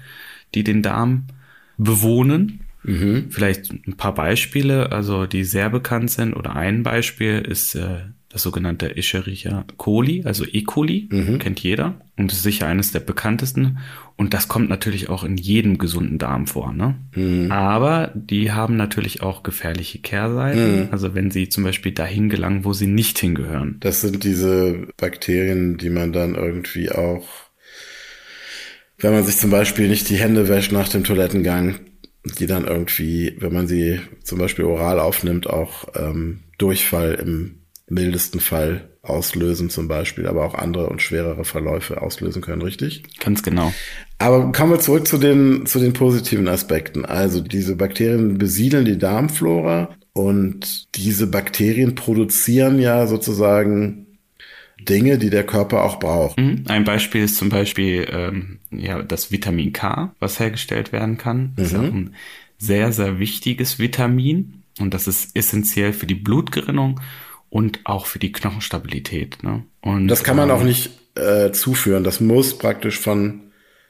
die 0.55 0.63
den 0.63 0.83
Darm 0.83 1.27
bewohnen. 1.79 2.61
Mhm. 2.85 3.27
Vielleicht 3.31 3.71
ein 3.73 3.97
paar 3.97 4.15
Beispiele, 4.15 4.93
also 4.93 5.27
die 5.27 5.45
sehr 5.45 5.71
bekannt 5.71 6.11
sind, 6.11 6.35
oder 6.35 6.57
ein 6.57 6.83
Beispiel 6.83 7.41
ist 7.41 7.75
äh, 7.75 8.01
das 8.33 8.43
sogenannte 8.43 8.97
Escherichia 8.97 9.65
coli, 9.77 10.23
also 10.25 10.45
E. 10.51 10.63
coli, 10.63 11.09
mhm. 11.11 11.39
kennt 11.39 11.61
jeder 11.61 12.01
und 12.17 12.33
ist 12.33 12.43
sicher 12.43 12.67
eines 12.67 12.91
der 12.91 13.01
bekanntesten. 13.01 13.79
Und 14.17 14.33
das 14.33 14.49
kommt 14.49 14.71
natürlich 14.71 15.11
auch 15.11 15.23
in 15.23 15.37
jedem 15.37 15.77
gesunden 15.77 16.19
Darm 16.19 16.47
vor. 16.47 16.73
Ne? 16.73 16.97
Mhm. 17.15 17.53
Aber 17.53 18.11
die 18.15 18.53
haben 18.53 18.77
natürlich 18.77 19.23
auch 19.23 19.43
gefährliche 19.43 19.99
Kehrseiten. 19.99 20.83
Mhm. 20.83 20.89
Also 20.93 21.15
wenn 21.15 21.31
sie 21.31 21.51
zum 21.51 21.65
Beispiel 21.65 21.93
dahin 21.93 22.31
gelangen, 22.31 22.65
wo 22.65 22.73
sie 22.73 22.87
nicht 22.87 23.19
hingehören. 23.19 23.77
Das 23.81 24.01
sind 24.01 24.25
diese 24.25 24.89
Bakterien, 24.97 25.77
die 25.77 25.91
man 25.91 26.13
dann 26.13 26.35
irgendwie 26.35 26.91
auch, 26.91 27.29
wenn 28.99 29.13
man 29.13 29.25
sich 29.25 29.37
zum 29.37 29.51
Beispiel 29.51 29.89
nicht 29.89 30.09
die 30.09 30.17
Hände 30.17 30.49
wäscht 30.49 30.73
nach 30.73 30.89
dem 30.89 31.05
Toilettengang, 31.05 31.81
die 32.25 32.47
dann 32.47 32.67
irgendwie, 32.67 33.37
wenn 33.39 33.53
man 33.53 33.67
sie 33.67 34.01
zum 34.23 34.39
Beispiel 34.39 34.65
oral 34.65 35.01
aufnimmt, 35.01 35.49
auch 35.49 35.89
ähm, 35.95 36.41
Durchfall 36.59 37.15
im 37.15 37.63
mildesten 37.89 38.41
Fall 38.41 38.89
auslösen 39.03 39.69
zum 39.69 39.89
Beispiel, 39.89 40.29
aber 40.29 40.45
auch 40.45 40.55
andere 40.55 40.89
und 40.89 41.03
schwerere 41.03 41.45
Verläufe 41.45 42.01
auslösen 42.01 42.41
können, 42.41 42.63
richtig? 42.63 43.03
Ganz 43.19 43.43
genau. 43.43 43.73
Aber 44.19 44.53
kommen 44.53 44.73
wir 44.73 44.81
zurück 44.81 45.09
zu 45.09 45.19
den, 45.19 45.67
zu 45.67 45.81
den 45.81 45.93
positiven 45.93 46.47
Aspekten. 46.47 47.05
Also 47.05 47.41
diese 47.41 47.75
Bakterien 47.75 48.39
besiedeln 48.39 48.85
die 48.85 48.99
Darmflora 48.99 49.97
und 50.13 50.95
diese 50.95 51.27
Bakterien 51.27 51.97
produzieren 51.97 52.79
ja 52.79 53.09
sozusagen 53.09 54.12
Dinge, 54.85 55.19
die 55.19 55.31
der 55.31 55.45
Körper 55.45 55.85
auch 55.85 55.99
braucht. 55.99 56.39
Mhm. 56.39 56.65
Ein 56.69 56.85
Beispiel 56.85 57.23
ist 57.23 57.37
zum 57.37 57.49
Beispiel 57.49 58.07
ähm, 58.11 58.59
ja 58.71 59.03
das 59.03 59.31
Vitamin 59.31 59.73
K, 59.73 60.15
was 60.19 60.41
hergestellt 60.41 60.93
werden 60.93 61.19
kann. 61.19 61.53
Das 61.57 61.73
mhm. 61.73 61.79
ist 61.79 61.89
auch 61.89 61.95
ein 61.95 62.15
sehr, 62.59 62.93
sehr 62.93 63.19
wichtiges 63.19 63.79
Vitamin 63.79 64.63
und 64.79 64.95
das 64.95 65.07
ist 65.07 65.37
essentiell 65.37 65.93
für 65.93 66.07
die 66.07 66.15
Blutgerinnung 66.15 67.01
und 67.51 67.81
auch 67.85 68.07
für 68.07 68.19
die 68.19 68.33
Knochenstabilität. 68.33 69.43
Ne? 69.43 69.65
Und 69.81 70.09
das 70.09 70.25
kann 70.25 70.37
man 70.37 70.49
ähm, 70.49 70.55
auch 70.55 70.63
nicht 70.63 70.91
äh, 71.17 71.53
zuführen. 71.53 72.05
Das 72.05 72.21
muss 72.21 72.57
praktisch 72.57 72.99
von 72.99 73.41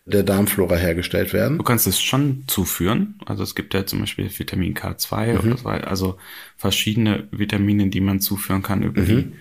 der 0.05 0.25
Darmflora 0.25 0.75
hergestellt 0.77 1.33
werden. 1.33 1.59
Du 1.59 1.65
kannst 1.65 1.87
es 1.87 2.01
schon 2.01 2.45
zuführen. 2.49 3.21
Also 3.25 3.45
es 3.45 3.55
gibt 3.55 3.73
ja 3.73 3.87
zum 3.87 4.01
Beispiel 4.01 4.29
Vitamin 4.37 4.75
K2 4.75 5.33
mhm. 5.33 5.39
oder 5.39 5.57
so, 5.57 5.69
also 5.69 6.17
verschiedene 6.57 7.29
Vitamine, 7.31 7.89
die 7.89 8.01
man 8.01 8.21
zuführen 8.21 8.63
kann 8.63 8.83
über 8.83 9.03
mhm. 9.03 9.07
die 9.07 9.33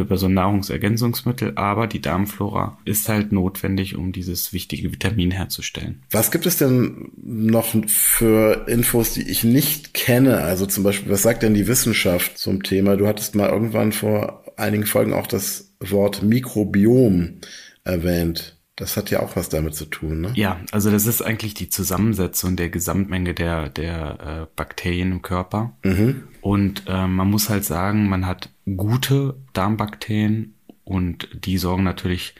über 0.00 0.16
so 0.16 0.26
ein 0.26 0.34
Nahrungsergänzungsmittel, 0.34 1.52
aber 1.56 1.86
die 1.86 2.00
Darmflora 2.00 2.78
ist 2.84 3.08
halt 3.08 3.32
notwendig, 3.32 3.96
um 3.96 4.12
dieses 4.12 4.52
wichtige 4.52 4.92
Vitamin 4.92 5.30
herzustellen. 5.30 6.02
Was 6.10 6.30
gibt 6.30 6.46
es 6.46 6.56
denn 6.56 7.10
noch 7.22 7.74
für 7.86 8.66
Infos, 8.68 9.14
die 9.14 9.28
ich 9.28 9.44
nicht 9.44 9.94
kenne? 9.94 10.38
Also 10.38 10.66
zum 10.66 10.84
Beispiel, 10.84 11.10
was 11.10 11.22
sagt 11.22 11.42
denn 11.42 11.54
die 11.54 11.66
Wissenschaft 11.66 12.38
zum 12.38 12.62
Thema? 12.62 12.96
Du 12.96 13.06
hattest 13.06 13.34
mal 13.34 13.48
irgendwann 13.48 13.92
vor 13.92 14.44
einigen 14.56 14.86
Folgen 14.86 15.12
auch 15.12 15.26
das 15.26 15.74
Wort 15.80 16.22
Mikrobiom 16.22 17.40
erwähnt. 17.84 18.56
Das 18.76 18.96
hat 18.96 19.10
ja 19.10 19.20
auch 19.20 19.36
was 19.36 19.48
damit 19.48 19.76
zu 19.76 19.84
tun, 19.84 20.20
ne? 20.20 20.32
Ja, 20.34 20.60
also 20.72 20.90
das 20.90 21.06
ist 21.06 21.22
eigentlich 21.22 21.54
die 21.54 21.68
Zusammensetzung 21.68 22.56
der 22.56 22.70
Gesamtmenge 22.70 23.32
der, 23.32 23.68
der 23.68 24.18
äh, 24.20 24.46
Bakterien 24.56 25.12
im 25.12 25.22
Körper. 25.22 25.76
Mhm. 25.84 26.24
Und 26.40 26.82
äh, 26.88 27.06
man 27.06 27.30
muss 27.30 27.50
halt 27.50 27.64
sagen, 27.64 28.08
man 28.08 28.26
hat 28.26 28.50
gute 28.76 29.36
Darmbakterien 29.52 30.54
und 30.82 31.28
die 31.32 31.56
sorgen 31.56 31.84
natürlich 31.84 32.34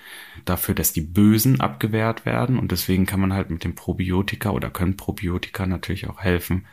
dafür, 0.44 0.74
dass 0.74 0.92
die 0.92 1.00
Bösen 1.00 1.60
abgewehrt 1.60 2.26
werden. 2.26 2.58
Und 2.58 2.72
deswegen 2.72 3.06
kann 3.06 3.20
man 3.20 3.32
halt 3.32 3.50
mit 3.50 3.62
dem 3.62 3.76
Probiotika 3.76 4.50
oder 4.50 4.70
können 4.70 4.96
Probiotika 4.96 5.66
natürlich 5.66 6.08
auch 6.08 6.20
helfen, 6.20 6.66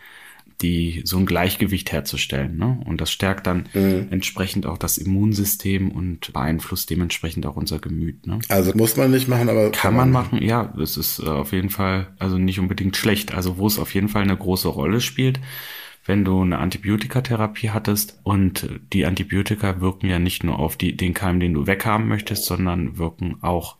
die 0.61 1.01
so 1.05 1.17
ein 1.17 1.25
Gleichgewicht 1.25 1.91
herzustellen. 1.91 2.57
Ne? 2.57 2.79
Und 2.85 3.01
das 3.01 3.11
stärkt 3.11 3.47
dann 3.47 3.67
mhm. 3.73 4.07
entsprechend 4.11 4.65
auch 4.65 4.77
das 4.77 4.97
Immunsystem 4.97 5.91
und 5.91 6.33
beeinflusst 6.33 6.89
dementsprechend 6.89 7.45
auch 7.45 7.55
unser 7.55 7.79
Gemüt. 7.79 8.27
Ne? 8.27 8.39
Also 8.49 8.71
muss 8.75 8.97
man 8.97 9.11
nicht 9.11 9.27
machen, 9.27 9.49
aber 9.49 9.71
kann 9.71 9.95
man 9.95 10.11
machen. 10.11 10.41
Ja, 10.41 10.73
es 10.81 10.97
ist 10.97 11.19
äh, 11.19 11.27
auf 11.27 11.51
jeden 11.51 11.69
Fall 11.69 12.07
also 12.19 12.37
nicht 12.37 12.59
unbedingt 12.59 12.95
schlecht. 12.95 13.33
Also 13.33 13.57
wo 13.57 13.67
es 13.67 13.79
auf 13.79 13.93
jeden 13.93 14.09
Fall 14.09 14.23
eine 14.23 14.37
große 14.37 14.67
Rolle 14.67 15.01
spielt, 15.01 15.39
wenn 16.05 16.25
du 16.25 16.41
eine 16.41 16.57
Antibiotikatherapie 16.57 17.69
hattest 17.69 18.19
und 18.23 18.67
die 18.93 19.05
Antibiotika 19.05 19.81
wirken 19.81 20.07
ja 20.07 20.19
nicht 20.19 20.43
nur 20.43 20.59
auf 20.59 20.75
die, 20.75 20.95
den 20.95 21.13
Keim, 21.13 21.39
den 21.39 21.53
du 21.53 21.67
weghaben 21.67 22.07
möchtest, 22.07 22.45
sondern 22.45 22.97
wirken 22.97 23.37
auch 23.41 23.77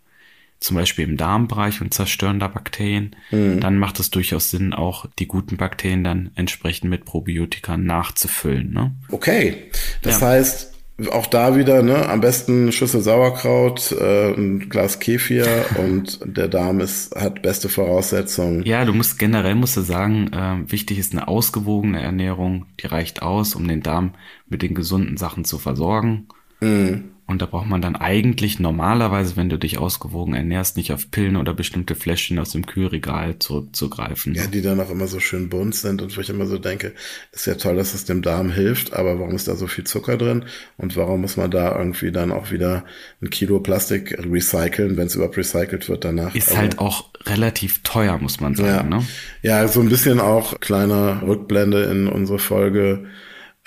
zum 0.62 0.78
Beispiel 0.78 1.06
im 1.06 1.18
Darmbereich 1.18 1.82
und 1.82 1.94
zerstören 1.94 2.40
da 2.40 2.48
Bakterien, 2.48 3.16
mhm. 3.32 3.60
dann 3.60 3.78
macht 3.78 4.00
es 4.00 4.12
durchaus 4.12 4.52
Sinn, 4.52 4.74
auch 4.74 5.08
die 5.20 5.28
guten 5.28 5.58
Bakterien 5.58 6.04
dann 6.04 6.32
entsprechend 6.36 6.90
mit 6.90 7.04
Probiotika 7.04 7.78
nachzufüllen. 7.78 8.72
Ne? 8.72 8.94
Okay, 9.10 9.58
das 10.04 10.22
ja. 10.22 10.28
heißt, 10.28 10.72
auch 11.12 11.26
da 11.26 11.56
wieder, 11.58 11.82
ne, 11.82 12.08
am 12.08 12.22
besten 12.22 12.72
Schüssel 12.72 13.02
Sauerkraut, 13.02 13.92
äh, 13.92 14.34
ein 14.34 14.70
Glas 14.70 15.00
Kefir 15.00 15.48
und 15.80 16.20
der 16.24 16.48
Darm 16.48 16.80
ist, 16.80 17.16
hat 17.16 17.42
beste 17.42 17.68
Voraussetzungen. 17.68 18.64
Ja, 18.64 18.86
du 18.86 18.94
musst 18.94 19.18
generell 19.18 19.56
musst 19.56 19.78
du 19.78 19.82
sagen, 19.82 20.32
äh, 20.32 20.72
wichtig 20.72 21.00
ist 21.00 21.14
eine 21.14 21.28
ausgewogene 21.28 22.02
Ernährung, 22.02 22.68
die 22.80 22.88
reicht 22.88 23.24
aus, 23.24 23.56
um 23.56 23.68
den 23.68 23.82
Darm 23.82 24.14
mit 24.48 24.62
den 24.62 24.76
gesunden 24.76 25.18
Sachen 25.18 25.44
zu 25.44 25.58
versorgen. 25.58 26.28
Mhm. 26.60 27.11
Und 27.32 27.42
da 27.42 27.46
braucht 27.46 27.68
man 27.68 27.82
dann 27.82 27.96
eigentlich 27.96 28.60
normalerweise, 28.60 29.38
wenn 29.38 29.48
du 29.48 29.58
dich 29.58 29.78
ausgewogen 29.78 30.34
ernährst, 30.34 30.76
nicht 30.76 30.92
auf 30.92 31.10
Pillen 31.12 31.38
oder 31.38 31.54
bestimmte 31.54 31.96
Fläschchen 31.96 32.38
aus 32.40 32.52
dem 32.52 32.66
Kühlregal 32.66 33.40
zurückzugreifen. 33.40 34.36
Ja, 34.36 34.48
die 34.48 34.62
dann 34.62 34.82
auch 34.82 34.90
immer 34.90 35.08
so 35.08 35.22
schön 35.22 35.48
bunt 35.48 35.74
sind 35.74 36.02
und 36.02 36.16
wo 36.16 36.20
ich 36.22 36.30
immer 36.30 36.46
so 36.46 36.58
denke, 36.58 36.94
ist 37.32 37.48
ja 37.48 37.56
toll, 37.56 37.78
dass 37.78 37.94
es 37.94 38.04
dem 38.04 38.22
Darm 38.22 38.52
hilft, 38.52 38.94
aber 38.94 39.18
warum 39.18 39.34
ist 39.34 39.48
da 39.48 39.56
so 39.56 39.68
viel 39.68 39.86
Zucker 39.86 40.18
drin 40.18 40.44
und 40.78 40.98
warum 40.98 41.22
muss 41.22 41.38
man 41.38 41.50
da 41.50 41.78
irgendwie 41.78 42.12
dann 42.12 42.34
auch 42.34 42.52
wieder 42.52 42.84
ein 43.22 43.30
Kilo 43.30 43.62
Plastik 43.62 44.18
recyceln, 44.20 44.98
wenn 44.98 45.08
es 45.08 45.16
überhaupt 45.16 45.38
recycelt 45.38 45.88
wird 45.88 46.04
danach? 46.04 46.36
Ist 46.36 46.50
also, 46.50 46.60
halt 46.60 46.80
auch 46.80 47.10
relativ 47.26 47.82
teuer, 47.84 48.18
muss 48.18 48.42
man 48.42 48.56
sagen. 48.56 48.92
Ja, 48.92 48.98
ne? 48.98 49.06
ja 49.42 49.68
so 49.70 49.80
ein 49.80 49.88
bisschen 49.88 50.20
auch 50.20 50.60
kleiner 50.60 51.22
Rückblende 51.22 51.84
in 51.84 52.08
unsere 52.08 52.40
Folge 52.40 53.06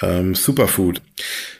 ähm, 0.02 0.34
Superfood. 0.34 1.02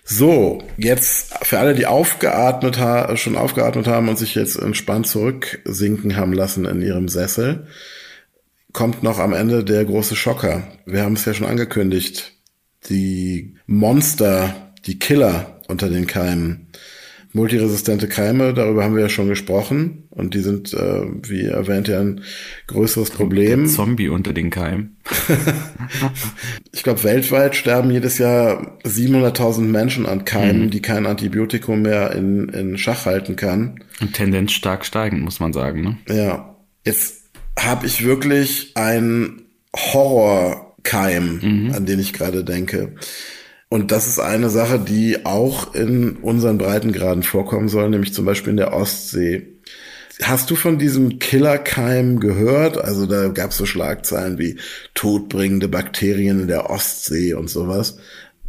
So, 0.04 0.62
jetzt 0.76 1.32
für 1.42 1.58
alle, 1.58 1.74
die 1.74 1.86
aufgeatmet 1.86 2.78
ha 2.78 3.16
schon 3.16 3.36
aufgeatmet 3.36 3.86
haben 3.86 4.08
und 4.08 4.18
sich 4.18 4.34
jetzt 4.34 4.56
entspannt 4.56 5.06
zurücksinken 5.06 6.16
haben 6.16 6.32
lassen 6.32 6.64
in 6.66 6.82
ihrem 6.82 7.08
Sessel, 7.08 7.66
kommt 8.72 9.02
noch 9.02 9.18
am 9.18 9.32
Ende 9.32 9.64
der 9.64 9.84
große 9.84 10.16
Schocker. 10.16 10.64
Wir 10.84 11.02
haben 11.02 11.14
es 11.14 11.24
ja 11.24 11.34
schon 11.34 11.46
angekündigt. 11.46 12.32
Die 12.90 13.56
Monster, 13.66 14.72
die 14.84 14.98
Killer 14.98 15.60
unter 15.68 15.88
den 15.88 16.06
Keimen 16.06 16.68
multiresistente 17.34 18.08
Keime, 18.08 18.54
darüber 18.54 18.84
haben 18.84 18.94
wir 18.94 19.02
ja 19.02 19.08
schon 19.08 19.28
gesprochen. 19.28 20.04
Und 20.10 20.34
die 20.34 20.40
sind, 20.40 20.72
äh, 20.72 21.02
wie 21.28 21.42
erwähnt, 21.42 21.88
ja 21.88 22.00
ein 22.00 22.22
größeres 22.68 23.10
Problem. 23.10 23.64
Der 23.64 23.72
Zombie 23.72 24.08
unter 24.08 24.32
den 24.32 24.50
Keimen. 24.50 24.96
ich 26.72 26.84
glaube, 26.84 27.02
weltweit 27.02 27.56
sterben 27.56 27.90
jedes 27.90 28.18
Jahr 28.18 28.78
700.000 28.84 29.62
Menschen 29.62 30.06
an 30.06 30.24
Keimen, 30.24 30.66
mhm. 30.66 30.70
die 30.70 30.80
kein 30.80 31.06
Antibiotikum 31.06 31.82
mehr 31.82 32.12
in, 32.12 32.48
in 32.50 32.78
Schach 32.78 33.04
halten 33.04 33.34
kann. 33.34 33.80
Und 34.00 34.12
Tendenz 34.12 34.52
stark 34.52 34.86
steigend, 34.86 35.22
muss 35.22 35.40
man 35.40 35.52
sagen. 35.52 35.82
Ne? 35.82 36.16
Ja. 36.16 36.56
Jetzt 36.86 37.24
habe 37.58 37.86
ich 37.86 38.04
wirklich 38.04 38.72
einen 38.76 39.42
Horrorkeim, 39.74 41.40
mhm. 41.42 41.72
an 41.74 41.84
den 41.84 41.98
ich 41.98 42.12
gerade 42.12 42.44
denke. 42.44 42.94
Und 43.74 43.90
das 43.90 44.06
ist 44.06 44.20
eine 44.20 44.50
Sache, 44.50 44.78
die 44.78 45.26
auch 45.26 45.74
in 45.74 46.18
unseren 46.18 46.58
Breitengraden 46.58 47.24
vorkommen 47.24 47.68
soll, 47.68 47.90
nämlich 47.90 48.14
zum 48.14 48.24
Beispiel 48.24 48.52
in 48.52 48.56
der 48.56 48.72
Ostsee. 48.72 49.48
Hast 50.22 50.48
du 50.52 50.54
von 50.54 50.78
diesem 50.78 51.18
Killerkeim 51.18 52.20
gehört? 52.20 52.78
Also 52.78 53.06
da 53.06 53.26
gab 53.30 53.50
es 53.50 53.56
so 53.56 53.66
Schlagzeilen 53.66 54.38
wie 54.38 54.60
todbringende 54.94 55.66
Bakterien 55.66 56.42
in 56.42 56.46
der 56.46 56.70
Ostsee 56.70 57.34
und 57.34 57.50
sowas. 57.50 57.98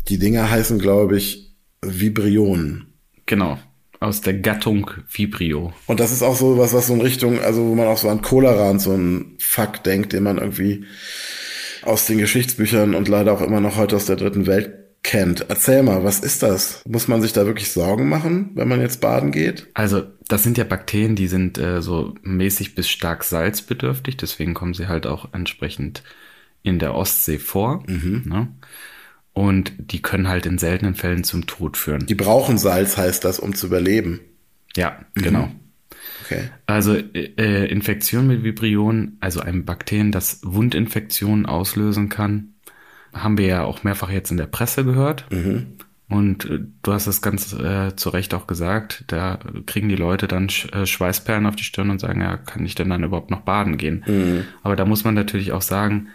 Die 0.09 0.19
Dinger 0.19 0.51
heißen, 0.51 0.77
glaube 0.77 1.17
ich, 1.17 1.55
Vibrionen. 1.81 2.93
Genau. 3.25 3.57
Aus 3.99 4.21
der 4.21 4.35
Gattung 4.35 4.91
Vibrio. 5.11 5.73
Und 5.87 5.99
das 6.01 6.11
ist 6.11 6.21
auch 6.21 6.35
so 6.35 6.59
was, 6.59 6.73
was 6.73 6.85
so 6.85 6.93
in 6.93 7.01
Richtung, 7.01 7.39
also 7.41 7.65
wo 7.65 7.73
man 7.73 7.87
auch 7.87 7.97
so 7.97 8.09
an 8.09 8.21
Cholera 8.21 8.69
und 8.69 8.79
so 8.79 8.91
einen 8.91 9.37
Fakt 9.39 9.87
denkt, 9.87 10.13
den 10.13 10.21
man 10.21 10.37
irgendwie 10.37 10.85
aus 11.81 12.05
den 12.05 12.19
Geschichtsbüchern 12.19 12.93
und 12.93 13.07
leider 13.07 13.33
auch 13.33 13.41
immer 13.41 13.59
noch 13.59 13.75
heute 13.75 13.95
aus 13.95 14.05
der 14.05 14.17
dritten 14.17 14.45
Welt 14.45 14.84
kennt. 15.05 15.45
Erzähl 15.49 15.83
mal, 15.83 16.03
was 16.03 16.19
ist 16.19 16.43
das? 16.43 16.81
Muss 16.85 17.07
man 17.07 17.21
sich 17.21 17.31
da 17.31 17.45
wirklich 17.45 17.71
Sorgen 17.71 18.09
machen, 18.09 18.49
wenn 18.55 18.67
man 18.67 18.81
jetzt 18.81 18.99
baden 19.01 19.31
geht? 19.31 19.67
Also 19.75 20.03
das 20.27 20.43
sind 20.43 20.57
ja 20.57 20.63
Bakterien, 20.63 21.15
die 21.15 21.27
sind 21.27 21.57
äh, 21.57 21.81
so 21.81 22.15
mäßig 22.23 22.75
bis 22.75 22.89
stark 22.89 23.23
salzbedürftig, 23.23 24.17
deswegen 24.17 24.55
kommen 24.55 24.73
sie 24.73 24.87
halt 24.87 25.05
auch 25.05 25.33
entsprechend 25.33 26.03
in 26.63 26.79
der 26.79 26.95
Ostsee 26.95 27.37
vor. 27.37 27.83
Mhm. 27.87 28.23
Ne? 28.25 28.47
Und 29.33 29.73
die 29.77 30.01
können 30.01 30.27
halt 30.27 30.47
in 30.47 30.57
seltenen 30.57 30.95
Fällen 30.95 31.23
zum 31.23 31.45
Tod 31.45 31.77
führen. 31.77 32.07
Die 32.07 32.15
brauchen 32.15 32.57
Salz, 32.57 32.97
heißt 32.97 33.23
das, 33.23 33.39
um 33.39 33.53
zu 33.53 33.67
überleben. 33.67 34.21
Ja, 34.75 35.05
mhm. 35.13 35.21
genau. 35.21 35.51
Okay. 36.23 36.49
Also 36.65 36.95
äh, 36.95 37.67
Infektion 37.67 38.25
mit 38.25 38.43
Vibrionen, 38.43 39.17
also 39.19 39.41
einem 39.41 39.65
Bakterien, 39.65 40.11
das 40.11 40.39
Wundinfektionen 40.43 41.45
auslösen 41.45 42.09
kann, 42.09 42.54
haben 43.15 43.37
wir 43.37 43.47
ja 43.47 43.63
auch 43.63 43.83
mehrfach 43.83 44.09
jetzt 44.09 44.31
in 44.31 44.37
der 44.37 44.45
Presse 44.45 44.85
gehört. 44.85 45.25
Mhm. 45.31 45.77
Und 46.07 46.45
äh, 46.45 46.59
du 46.83 46.93
hast 46.93 47.07
es 47.07 47.21
ganz 47.21 47.53
äh, 47.53 47.95
zu 47.95 48.09
Recht 48.09 48.33
auch 48.33 48.45
gesagt, 48.45 49.05
da 49.07 49.39
kriegen 49.65 49.89
die 49.89 49.95
Leute 49.95 50.27
dann 50.27 50.49
Sch 50.49 50.71
äh, 50.71 50.85
Schweißperlen 50.85 51.47
auf 51.47 51.55
die 51.55 51.63
Stirn 51.63 51.89
und 51.89 51.99
sagen, 51.99 52.21
ja, 52.21 52.37
kann 52.37 52.65
ich 52.65 52.75
denn 52.75 52.89
dann 52.89 53.03
überhaupt 53.03 53.31
noch 53.31 53.41
baden 53.41 53.77
gehen? 53.77 54.03
Mhm. 54.05 54.45
Aber 54.61 54.75
da 54.75 54.85
muss 54.85 55.03
man 55.03 55.15
natürlich 55.15 55.51
auch 55.51 55.63
sagen, 55.63 56.09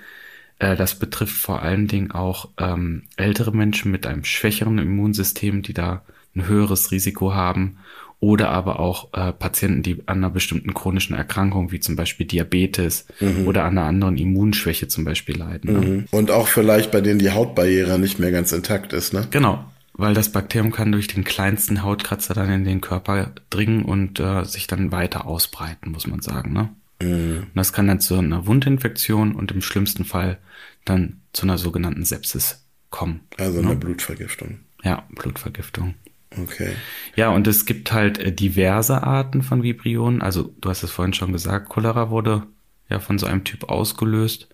äh, 0.61 0.77
das 0.77 0.97
betrifft 0.99 1.37
vor 1.37 1.63
allen 1.63 1.89
Dingen 1.89 2.13
auch 2.13 2.51
ähm, 2.59 3.03
ältere 3.17 3.53
Menschen 3.53 3.91
mit 3.91 4.07
einem 4.07 4.25
schwächeren 4.25 4.79
Immunsystem, 4.79 5.63
die 5.63 5.75
da 5.75 6.05
ein 6.37 6.47
höheres 6.47 6.93
Risiko 6.93 7.35
haben 7.35 7.79
oder 8.21 8.51
aber 8.51 8.79
auch 8.79 9.13
äh, 9.15 9.33
Patienten, 9.33 9.83
die 9.83 10.03
an 10.07 10.19
einer 10.19 10.31
bestimmten 10.31 10.75
chronischen 10.75 11.17
Erkrankung 11.17 11.73
wie 11.73 11.81
zum 11.81 11.97
Beispiel 11.97 12.27
Diabetes 12.27 13.07
mhm. 13.19 13.47
oder 13.47 13.65
an 13.65 13.79
einer 13.79 13.87
anderen 13.87 14.19
Immunschwäche 14.19 14.89
zum 14.89 15.05
Beispiel 15.05 15.39
leiden. 15.39 15.73
Ne? 15.73 15.87
Mhm. 15.87 16.05
Und 16.11 16.31
auch 16.31 16.47
vielleicht 16.47 16.91
bei 16.91 17.01
denen 17.01 17.19
die 17.19 17.31
Hautbarriere 17.31 17.99
nicht 17.99 18.19
mehr 18.19 18.31
ganz 18.31 18.53
intakt 18.53 18.93
ist, 18.93 19.15
ne? 19.15 19.27
Genau. 19.31 19.65
Weil 19.95 20.15
das 20.15 20.31
Bakterium 20.33 20.71
kann 20.71 20.93
durch 20.93 21.09
den 21.09 21.25
kleinsten 21.25 21.83
Hautkratzer 21.83 22.33
dann 22.33 22.51
in 22.51 22.65
den 22.65 22.81
Körper 22.81 23.33
dringen 23.51 23.85
und 23.85 24.21
äh, 24.21 24.45
sich 24.45 24.67
dann 24.67 24.93
weiter 24.93 25.27
ausbreiten, 25.27 25.91
muss 25.91 26.07
man 26.07 26.21
sagen. 26.21 26.53
Ne? 26.53 26.71
Mhm. 27.03 27.39
Und 27.43 27.57
das 27.57 27.73
kann 27.73 27.87
dann 27.87 28.01
zu 28.01 28.17
einer 28.17 28.47
Wundinfektion 28.47 29.35
und 29.35 29.51
im 29.51 29.63
schlimmsten 29.63 30.05
Fall 30.05 30.39
dann 30.85 31.21
zu 31.33 31.45
einer 31.45 31.59
sogenannten 31.59 32.05
Sepsis 32.05 32.67
kommen. 32.91 33.21
Also 33.39 33.61
ne? 33.61 33.69
eine 33.69 33.77
Blutvergiftung. 33.77 34.61
Ja, 34.83 35.05
Blutvergiftung. 35.11 35.95
Okay. 36.39 36.73
Ja, 37.17 37.31
und 37.31 37.47
es 37.47 37.67
gibt 37.67 37.93
halt 37.93 38.19
äh, 38.19 38.33
diverse 38.33 39.03
Arten 39.03 39.43
von 39.43 39.63
Vibrionen. 39.63 40.23
Also 40.23 40.55
du 40.61 40.71
hast 40.71 40.83
es 40.83 40.91
vorhin 40.91 41.15
schon 41.15 41.33
gesagt, 41.33 41.69
Cholera 41.69 42.11
wurde 42.11 42.45
ja 42.89 43.01
von 43.01 43.19
so 43.19 43.27
einem 43.27 43.45
Typ 43.45 43.69
ausgelöst. 43.69 44.49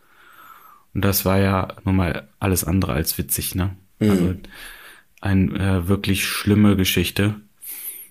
Und 0.94 1.04
das 1.04 1.24
war 1.24 1.38
ja 1.38 1.68
nun 1.84 1.96
mal 1.96 2.28
alles 2.38 2.64
andere 2.64 2.94
als 2.94 3.18
witzig, 3.18 3.54
ne? 3.54 3.76
Mhm. 3.98 4.10
Also 4.10 4.34
eine 5.20 5.54
äh, 5.58 5.88
wirklich 5.88 6.24
schlimme 6.24 6.76
Geschichte. 6.76 7.34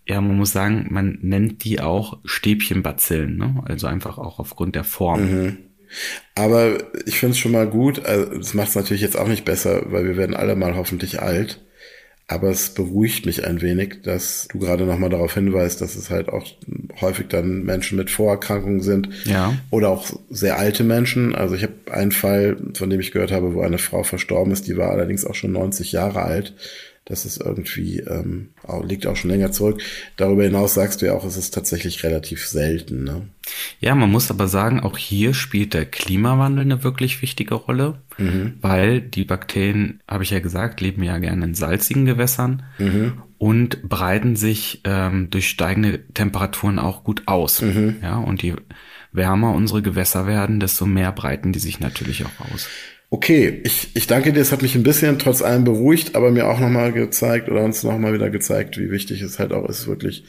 Ja, 0.08 0.22
man 0.22 0.38
muss 0.38 0.52
sagen, 0.52 0.88
man 0.92 1.18
nennt 1.22 1.64
die 1.64 1.80
auch 1.80 2.20
Stäbchenbazillen, 2.26 3.38
ne? 3.38 3.64
Also 3.66 3.88
einfach 3.88 4.20
auch 4.20 4.38
aufgrund 4.38 4.76
der 4.76 4.84
Form. 4.84 5.22
Mhm. 5.22 5.58
Aber 6.36 6.78
ich 7.06 7.20
finde 7.20 7.32
es 7.32 7.40
schon 7.40 7.54
mal 7.54 7.68
gut, 7.68 8.06
also 8.06 8.38
das 8.38 8.54
macht 8.54 8.70
es 8.70 8.76
natürlich 8.76 9.02
jetzt 9.02 9.18
auch 9.18 9.28
nicht 9.28 9.46
besser, 9.46 9.92
weil 9.92 10.06
wir 10.06 10.18
werden 10.18 10.36
alle 10.36 10.56
mal 10.56 10.76
hoffentlich 10.76 11.22
alt. 11.22 11.65
Aber 12.28 12.50
es 12.50 12.74
beruhigt 12.74 13.28
mich 13.28 13.46
ein 13.46 13.62
wenig, 13.62 14.02
dass 14.04 14.48
du 14.52 14.58
gerade 14.58 14.86
nochmal 14.86 15.12
darauf 15.12 15.36
hinweist, 15.36 15.80
dass 15.82 15.96
es 15.96 16.10
halt 16.10 16.30
auch 16.30 16.48
häufig 17.00 17.28
dann 17.28 17.64
Menschen 17.64 17.98
mit 18.00 18.10
Vorerkrankungen 18.10 18.82
sind. 18.82 19.10
Ja. 19.26 19.56
Oder 19.70 19.90
auch 19.90 20.10
sehr 20.32 20.58
alte 20.58 20.84
Menschen. 20.84 21.36
Also 21.36 21.54
ich 21.54 21.62
habe 21.62 21.74
einen 21.92 22.12
Fall, 22.12 22.58
von 22.74 22.90
dem 22.90 23.00
ich 23.00 23.12
gehört 23.12 23.32
habe, 23.32 23.54
wo 23.54 23.62
eine 23.62 23.78
Frau 23.78 24.02
verstorben 24.02 24.52
ist, 24.52 24.68
die 24.68 24.76
war 24.76 24.90
allerdings 24.90 25.24
auch 25.24 25.36
schon 25.36 25.52
90 25.52 25.92
Jahre 25.92 26.24
alt. 26.24 26.56
Das 27.06 27.24
ist 27.24 27.40
irgendwie, 27.40 28.00
ähm, 28.00 28.50
liegt 28.84 29.06
auch 29.06 29.16
schon 29.16 29.30
länger 29.30 29.52
zurück. 29.52 29.80
Darüber 30.18 30.44
hinaus 30.44 30.74
sagst 30.74 31.02
du 31.02 31.06
ja 31.06 31.14
auch, 31.14 31.24
es 31.24 31.38
ist 31.38 31.54
tatsächlich 31.54 32.04
relativ 32.04 32.48
selten. 32.48 33.04
Ne? 33.04 33.30
Ja, 33.80 33.94
man 33.94 34.12
muss 34.12 34.32
aber 34.32 34.48
sagen, 34.48 34.80
auch 34.80 34.98
hier 34.98 35.36
spielt 35.36 35.76
der 35.76 35.86
Klimawandel 35.86 36.66
eine 36.66 36.84
wirklich 36.84 37.22
wichtige 37.22 37.54
Rolle, 37.54 38.02
mhm. 38.18 38.56
weil 38.60 39.02
die 39.02 39.24
Bakterien, 39.24 40.02
habe 40.08 40.24
ich 40.24 40.32
ja 40.32 40.40
gesagt, 40.40 40.82
leben 40.82 41.04
ja 41.04 41.20
gerne 41.20 41.46
in 41.46 41.54
salzigen 41.54 42.06
Gewässern 42.06 42.64
mhm. 42.80 43.22
und 43.38 43.88
breiten 43.88 44.36
sich 44.36 44.82
ähm, 44.84 45.30
durch 45.30 45.48
steigende 45.48 46.08
Temperaturen 46.16 46.80
auch 46.80 47.04
gut 47.04 47.22
aus. 47.28 47.62
Mhm. 47.62 47.98
Ja, 48.02 48.18
und 48.18 48.42
je 48.42 48.56
wärmer 49.12 49.54
unsere 49.54 49.84
Gewässer 49.84 50.26
werden, 50.26 50.60
desto 50.60 50.88
mehr 50.88 51.12
breiten 51.12 51.54
die 51.54 51.60
sich 51.60 51.80
natürlich 51.80 52.26
auch 52.26 52.52
aus. 52.52 52.68
Okay, 53.16 53.62
ich, 53.64 53.92
ich 53.94 54.08
danke 54.08 54.34
dir, 54.34 54.42
es 54.42 54.52
hat 54.52 54.62
mich 54.62 54.76
ein 54.76 54.84
bisschen 54.84 55.18
trotz 55.20 55.42
allem 55.42 55.64
beruhigt, 55.64 56.16
aber 56.16 56.32
mir 56.32 56.50
auch 56.50 56.60
nochmal 56.60 56.92
gezeigt 56.92 57.48
oder 57.48 57.64
uns 57.64 57.82
nochmal 57.82 58.14
wieder 58.14 58.30
gezeigt, 58.30 58.78
wie 58.78 58.92
wichtig 58.92 59.22
es 59.22 59.40
halt 59.40 59.54
auch 59.54 59.70
ist, 59.70 59.88
wirklich 59.88 60.26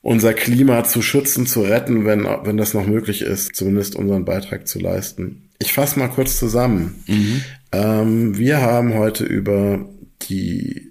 unser 0.00 0.32
Klima 0.32 0.84
zu 0.84 1.02
schützen, 1.02 1.48
zu 1.48 1.62
retten, 1.62 2.04
wenn, 2.04 2.28
wenn 2.44 2.56
das 2.56 2.74
noch 2.74 2.86
möglich 2.86 3.22
ist, 3.22 3.56
zumindest 3.56 3.96
unseren 3.96 4.24
Beitrag 4.24 4.68
zu 4.68 4.78
leisten. 4.78 5.48
Ich 5.58 5.72
fasse 5.72 5.98
mal 5.98 6.06
kurz 6.06 6.38
zusammen. 6.38 7.02
Mhm. 7.08 7.40
Ähm, 7.72 8.38
wir 8.38 8.60
haben 8.60 8.94
heute 8.94 9.24
über 9.24 9.84
die 10.28 10.89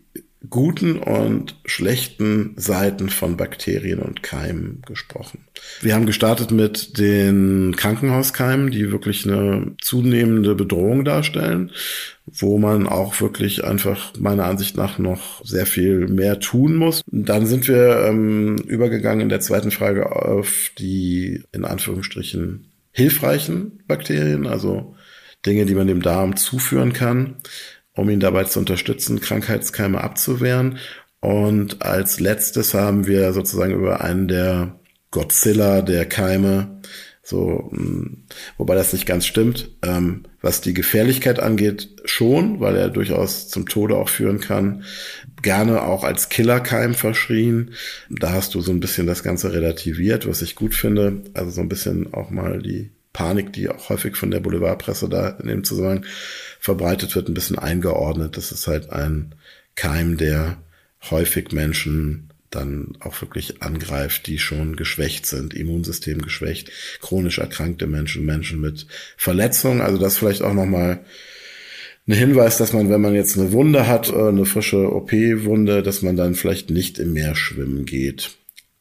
guten 0.50 0.98
und 0.98 1.56
schlechten 1.66 2.54
Seiten 2.58 3.10
von 3.10 3.38
Bakterien 3.38 4.00
und 4.00 4.24
Keimen 4.24 4.82
gesprochen. 4.88 5.46
Wir 5.82 5.94
haben 5.94 6.06
gestartet 6.06 6.52
mit 6.52 6.98
den 6.98 7.76
Krankenhauskeimen, 7.76 8.72
die 8.72 8.92
wirklich 8.92 9.26
eine 9.26 9.76
zunehmende 9.82 10.56
Bedrohung 10.56 11.06
darstellen, 11.06 11.72
wo 12.26 12.58
man 12.58 12.88
auch 12.88 13.20
wirklich 13.22 13.64
einfach 13.64 14.14
meiner 14.18 14.46
Ansicht 14.46 14.78
nach 14.78 14.98
noch 14.98 15.44
sehr 15.46 15.66
viel 15.66 16.08
mehr 16.08 16.40
tun 16.40 16.76
muss. 16.76 17.02
Dann 17.08 17.46
sind 17.46 17.68
wir 17.68 18.06
ähm, 18.08 18.58
übergegangen 18.58 19.22
in 19.22 19.30
der 19.30 19.42
zweiten 19.42 19.72
Frage 19.72 20.16
auf 20.16 20.72
die 20.78 21.44
in 21.52 21.66
Anführungsstrichen 21.66 22.72
hilfreichen 22.92 23.84
Bakterien, 23.88 24.48
also 24.48 24.96
Dinge, 25.46 25.66
die 25.66 25.76
man 25.76 25.88
dem 25.88 26.02
Darm 26.02 26.36
zuführen 26.36 26.92
kann 26.94 27.38
um 28.00 28.10
ihn 28.10 28.20
dabei 28.20 28.46
zu 28.46 28.60
unterstützen, 28.60 29.22
Krankheitskeime 29.22 30.02
abzuwehren. 30.02 30.78
Und 31.20 31.84
als 31.84 32.20
letztes 32.20 32.74
haben 32.74 33.08
wir 33.08 33.34
sozusagen 33.34 33.74
über 33.74 34.02
einen 34.02 34.28
der 34.28 34.80
Godzilla 35.12 35.82
der 35.82 36.06
Keime, 36.06 36.80
so, 37.22 37.70
hm, 37.72 38.26
wobei 38.58 38.74
das 38.74 38.94
nicht 38.94 39.06
ganz 39.06 39.26
stimmt, 39.26 39.70
ähm, 39.84 40.24
was 40.42 40.62
die 40.62 40.74
Gefährlichkeit 40.74 41.40
angeht, 41.40 41.90
schon, 42.06 42.60
weil 42.60 42.76
er 42.76 42.90
durchaus 42.90 43.50
zum 43.50 43.68
Tode 43.68 43.98
auch 43.98 44.10
führen 44.10 44.40
kann, 44.40 44.84
gerne 45.42 45.84
auch 45.84 46.04
als 46.04 46.30
Killerkeim 46.30 46.96
verschrien. 46.96 47.74
Da 48.10 48.32
hast 48.32 48.56
du 48.56 48.62
so 48.62 48.72
ein 48.72 48.80
bisschen 48.80 49.06
das 49.06 49.22
Ganze 49.22 49.54
relativiert, 49.54 50.28
was 50.28 50.42
ich 50.42 50.56
gut 50.56 50.74
finde. 50.74 51.22
Also 51.34 51.52
so 51.52 51.62
ein 51.62 51.70
bisschen 51.70 52.14
auch 52.14 52.32
mal 52.32 52.62
die 52.62 52.92
Panik, 53.20 53.52
die 53.52 53.68
auch 53.68 53.90
häufig 53.90 54.16
von 54.16 54.32
der 54.32 54.40
Boulevardpresse 54.40 55.10
da 55.10 55.28
in 55.42 55.50
dem 55.50 55.66
Zusammenhang 55.66 56.06
verbreitet 56.62 57.14
wird, 57.16 57.28
ein 57.28 57.34
bisschen 57.34 57.60
eingeordnet. 57.60 58.38
Das 58.38 58.54
ist 58.54 58.66
halt 58.66 58.92
ein 58.92 59.36
Keim, 59.76 60.16
der 60.16 60.56
häufig 61.12 61.52
Menschen 61.52 62.30
dann 62.50 62.94
auch 63.02 63.22
wirklich 63.22 63.62
angreift, 63.62 64.26
die 64.28 64.40
schon 64.40 64.78
geschwächt 64.78 65.26
sind, 65.26 65.54
Immunsystem 65.54 66.22
geschwächt, 66.22 66.72
chronisch 67.02 67.40
erkrankte 67.40 67.88
Menschen, 67.88 68.26
Menschen 68.26 68.62
mit 68.62 68.88
Verletzungen. 69.18 69.82
Also 69.82 69.98
das 69.98 70.18
vielleicht 70.18 70.42
auch 70.42 70.54
nochmal 70.54 71.02
ein 72.08 72.14
Hinweis, 72.14 72.58
dass 72.58 72.72
man, 72.72 72.90
wenn 72.90 73.02
man 73.02 73.16
jetzt 73.16 73.38
eine 73.38 73.52
Wunde 73.52 73.86
hat, 73.86 74.10
äh, 74.14 74.30
eine 74.30 74.46
frische 74.46 74.96
OP-Wunde, 74.96 75.84
dass 75.84 76.02
man 76.04 76.16
dann 76.16 76.36
vielleicht 76.36 76.70
nicht 76.70 77.00
im 77.00 77.12
Meer 77.12 77.36
schwimmen 77.36 77.84
geht. 77.84 78.39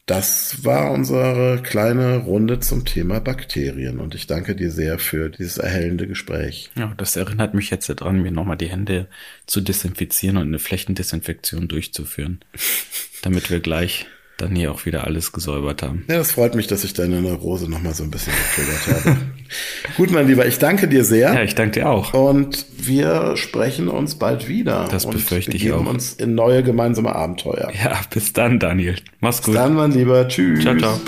Das 0.09 0.65
war 0.65 0.91
unsere 0.91 1.61
kleine 1.63 2.17
Runde 2.17 2.61
zum 2.61 2.87
Thema 2.87 3.21
Bakterien 3.21 4.01
und 4.01 4.15
ich 4.15 4.27
danke 4.27 4.57
dir 4.57 4.71
sehr 4.71 4.99
für 4.99 5.29
dieses 5.29 5.59
erhellende 5.59 6.09
Gespräch. 6.09 6.71
Ja, 6.79 6.95
das 6.97 7.15
erinnert 7.17 7.53
mich 7.53 7.69
jetzt 7.69 7.91
daran, 7.91 8.23
mir 8.23 8.31
nochmal 8.31 8.57
die 8.57 8.71
Hände 8.71 9.09
zu 9.45 9.61
desinfizieren 9.61 10.39
und 10.39 10.47
eine 10.47 10.59
Flächendesinfektion 10.59 11.69
durchzuführen, 11.69 12.41
damit 13.23 13.51
wir 13.51 13.61
gleich 13.61 14.07
dann 14.39 14.55
hier 14.55 14.73
auch 14.73 14.87
wieder 14.87 15.05
alles 15.05 15.33
gesäubert 15.33 15.83
haben. 15.83 16.05
Ja, 16.09 16.17
das 16.17 16.33
freut 16.33 16.55
mich, 16.55 16.67
dass 16.67 16.85
ich 16.85 16.95
deine 16.95 17.21
Neurose 17.21 17.69
nochmal 17.69 17.93
so 17.93 18.05
ein 18.05 18.11
bisschen 18.11 18.33
getriggert 18.33 19.05
habe. 19.05 19.17
Gut, 19.97 20.11
mein 20.11 20.27
Lieber, 20.27 20.47
ich 20.47 20.59
danke 20.59 20.89
dir 20.89 21.05
sehr. 21.05 21.35
Ja, 21.35 21.43
ich 21.43 21.55
danke 21.55 21.81
dir 21.81 21.89
auch. 21.89 22.15
Und 22.15 22.65
wir 22.79 23.37
sprechen 23.37 23.89
uns 23.89 24.15
bald 24.15 24.49
wieder. 24.49 24.89
Das 24.91 25.07
befürchte 25.07 25.57
ich 25.57 25.73
auch. 25.73 25.85
uns 25.85 26.15
in 26.15 26.35
neue 26.35 26.63
gemeinsame 26.63 27.15
Abenteuer. 27.15 27.71
Ja, 27.83 28.01
bis 28.11 28.33
dann, 28.33 28.59
Daniel. 28.59 28.97
Mach's 29.21 29.39
gut. 29.43 29.55
Bis 29.55 29.55
dann, 29.55 29.75
mein 29.75 29.93
Lieber. 29.93 30.27
Tschüss. 30.29 30.63
Ciao, 30.63 30.77
ciao. 30.77 31.01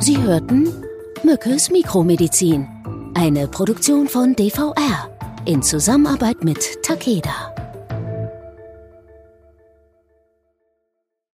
Sie 0.00 0.18
hörten 0.18 0.68
Mückes 1.22 1.70
Mikromedizin. 1.70 2.66
Eine 3.14 3.48
Produktion 3.48 4.08
von 4.08 4.34
DVR 4.34 5.08
in 5.44 5.62
Zusammenarbeit 5.62 6.42
mit 6.44 6.82
Takeda. 6.82 7.67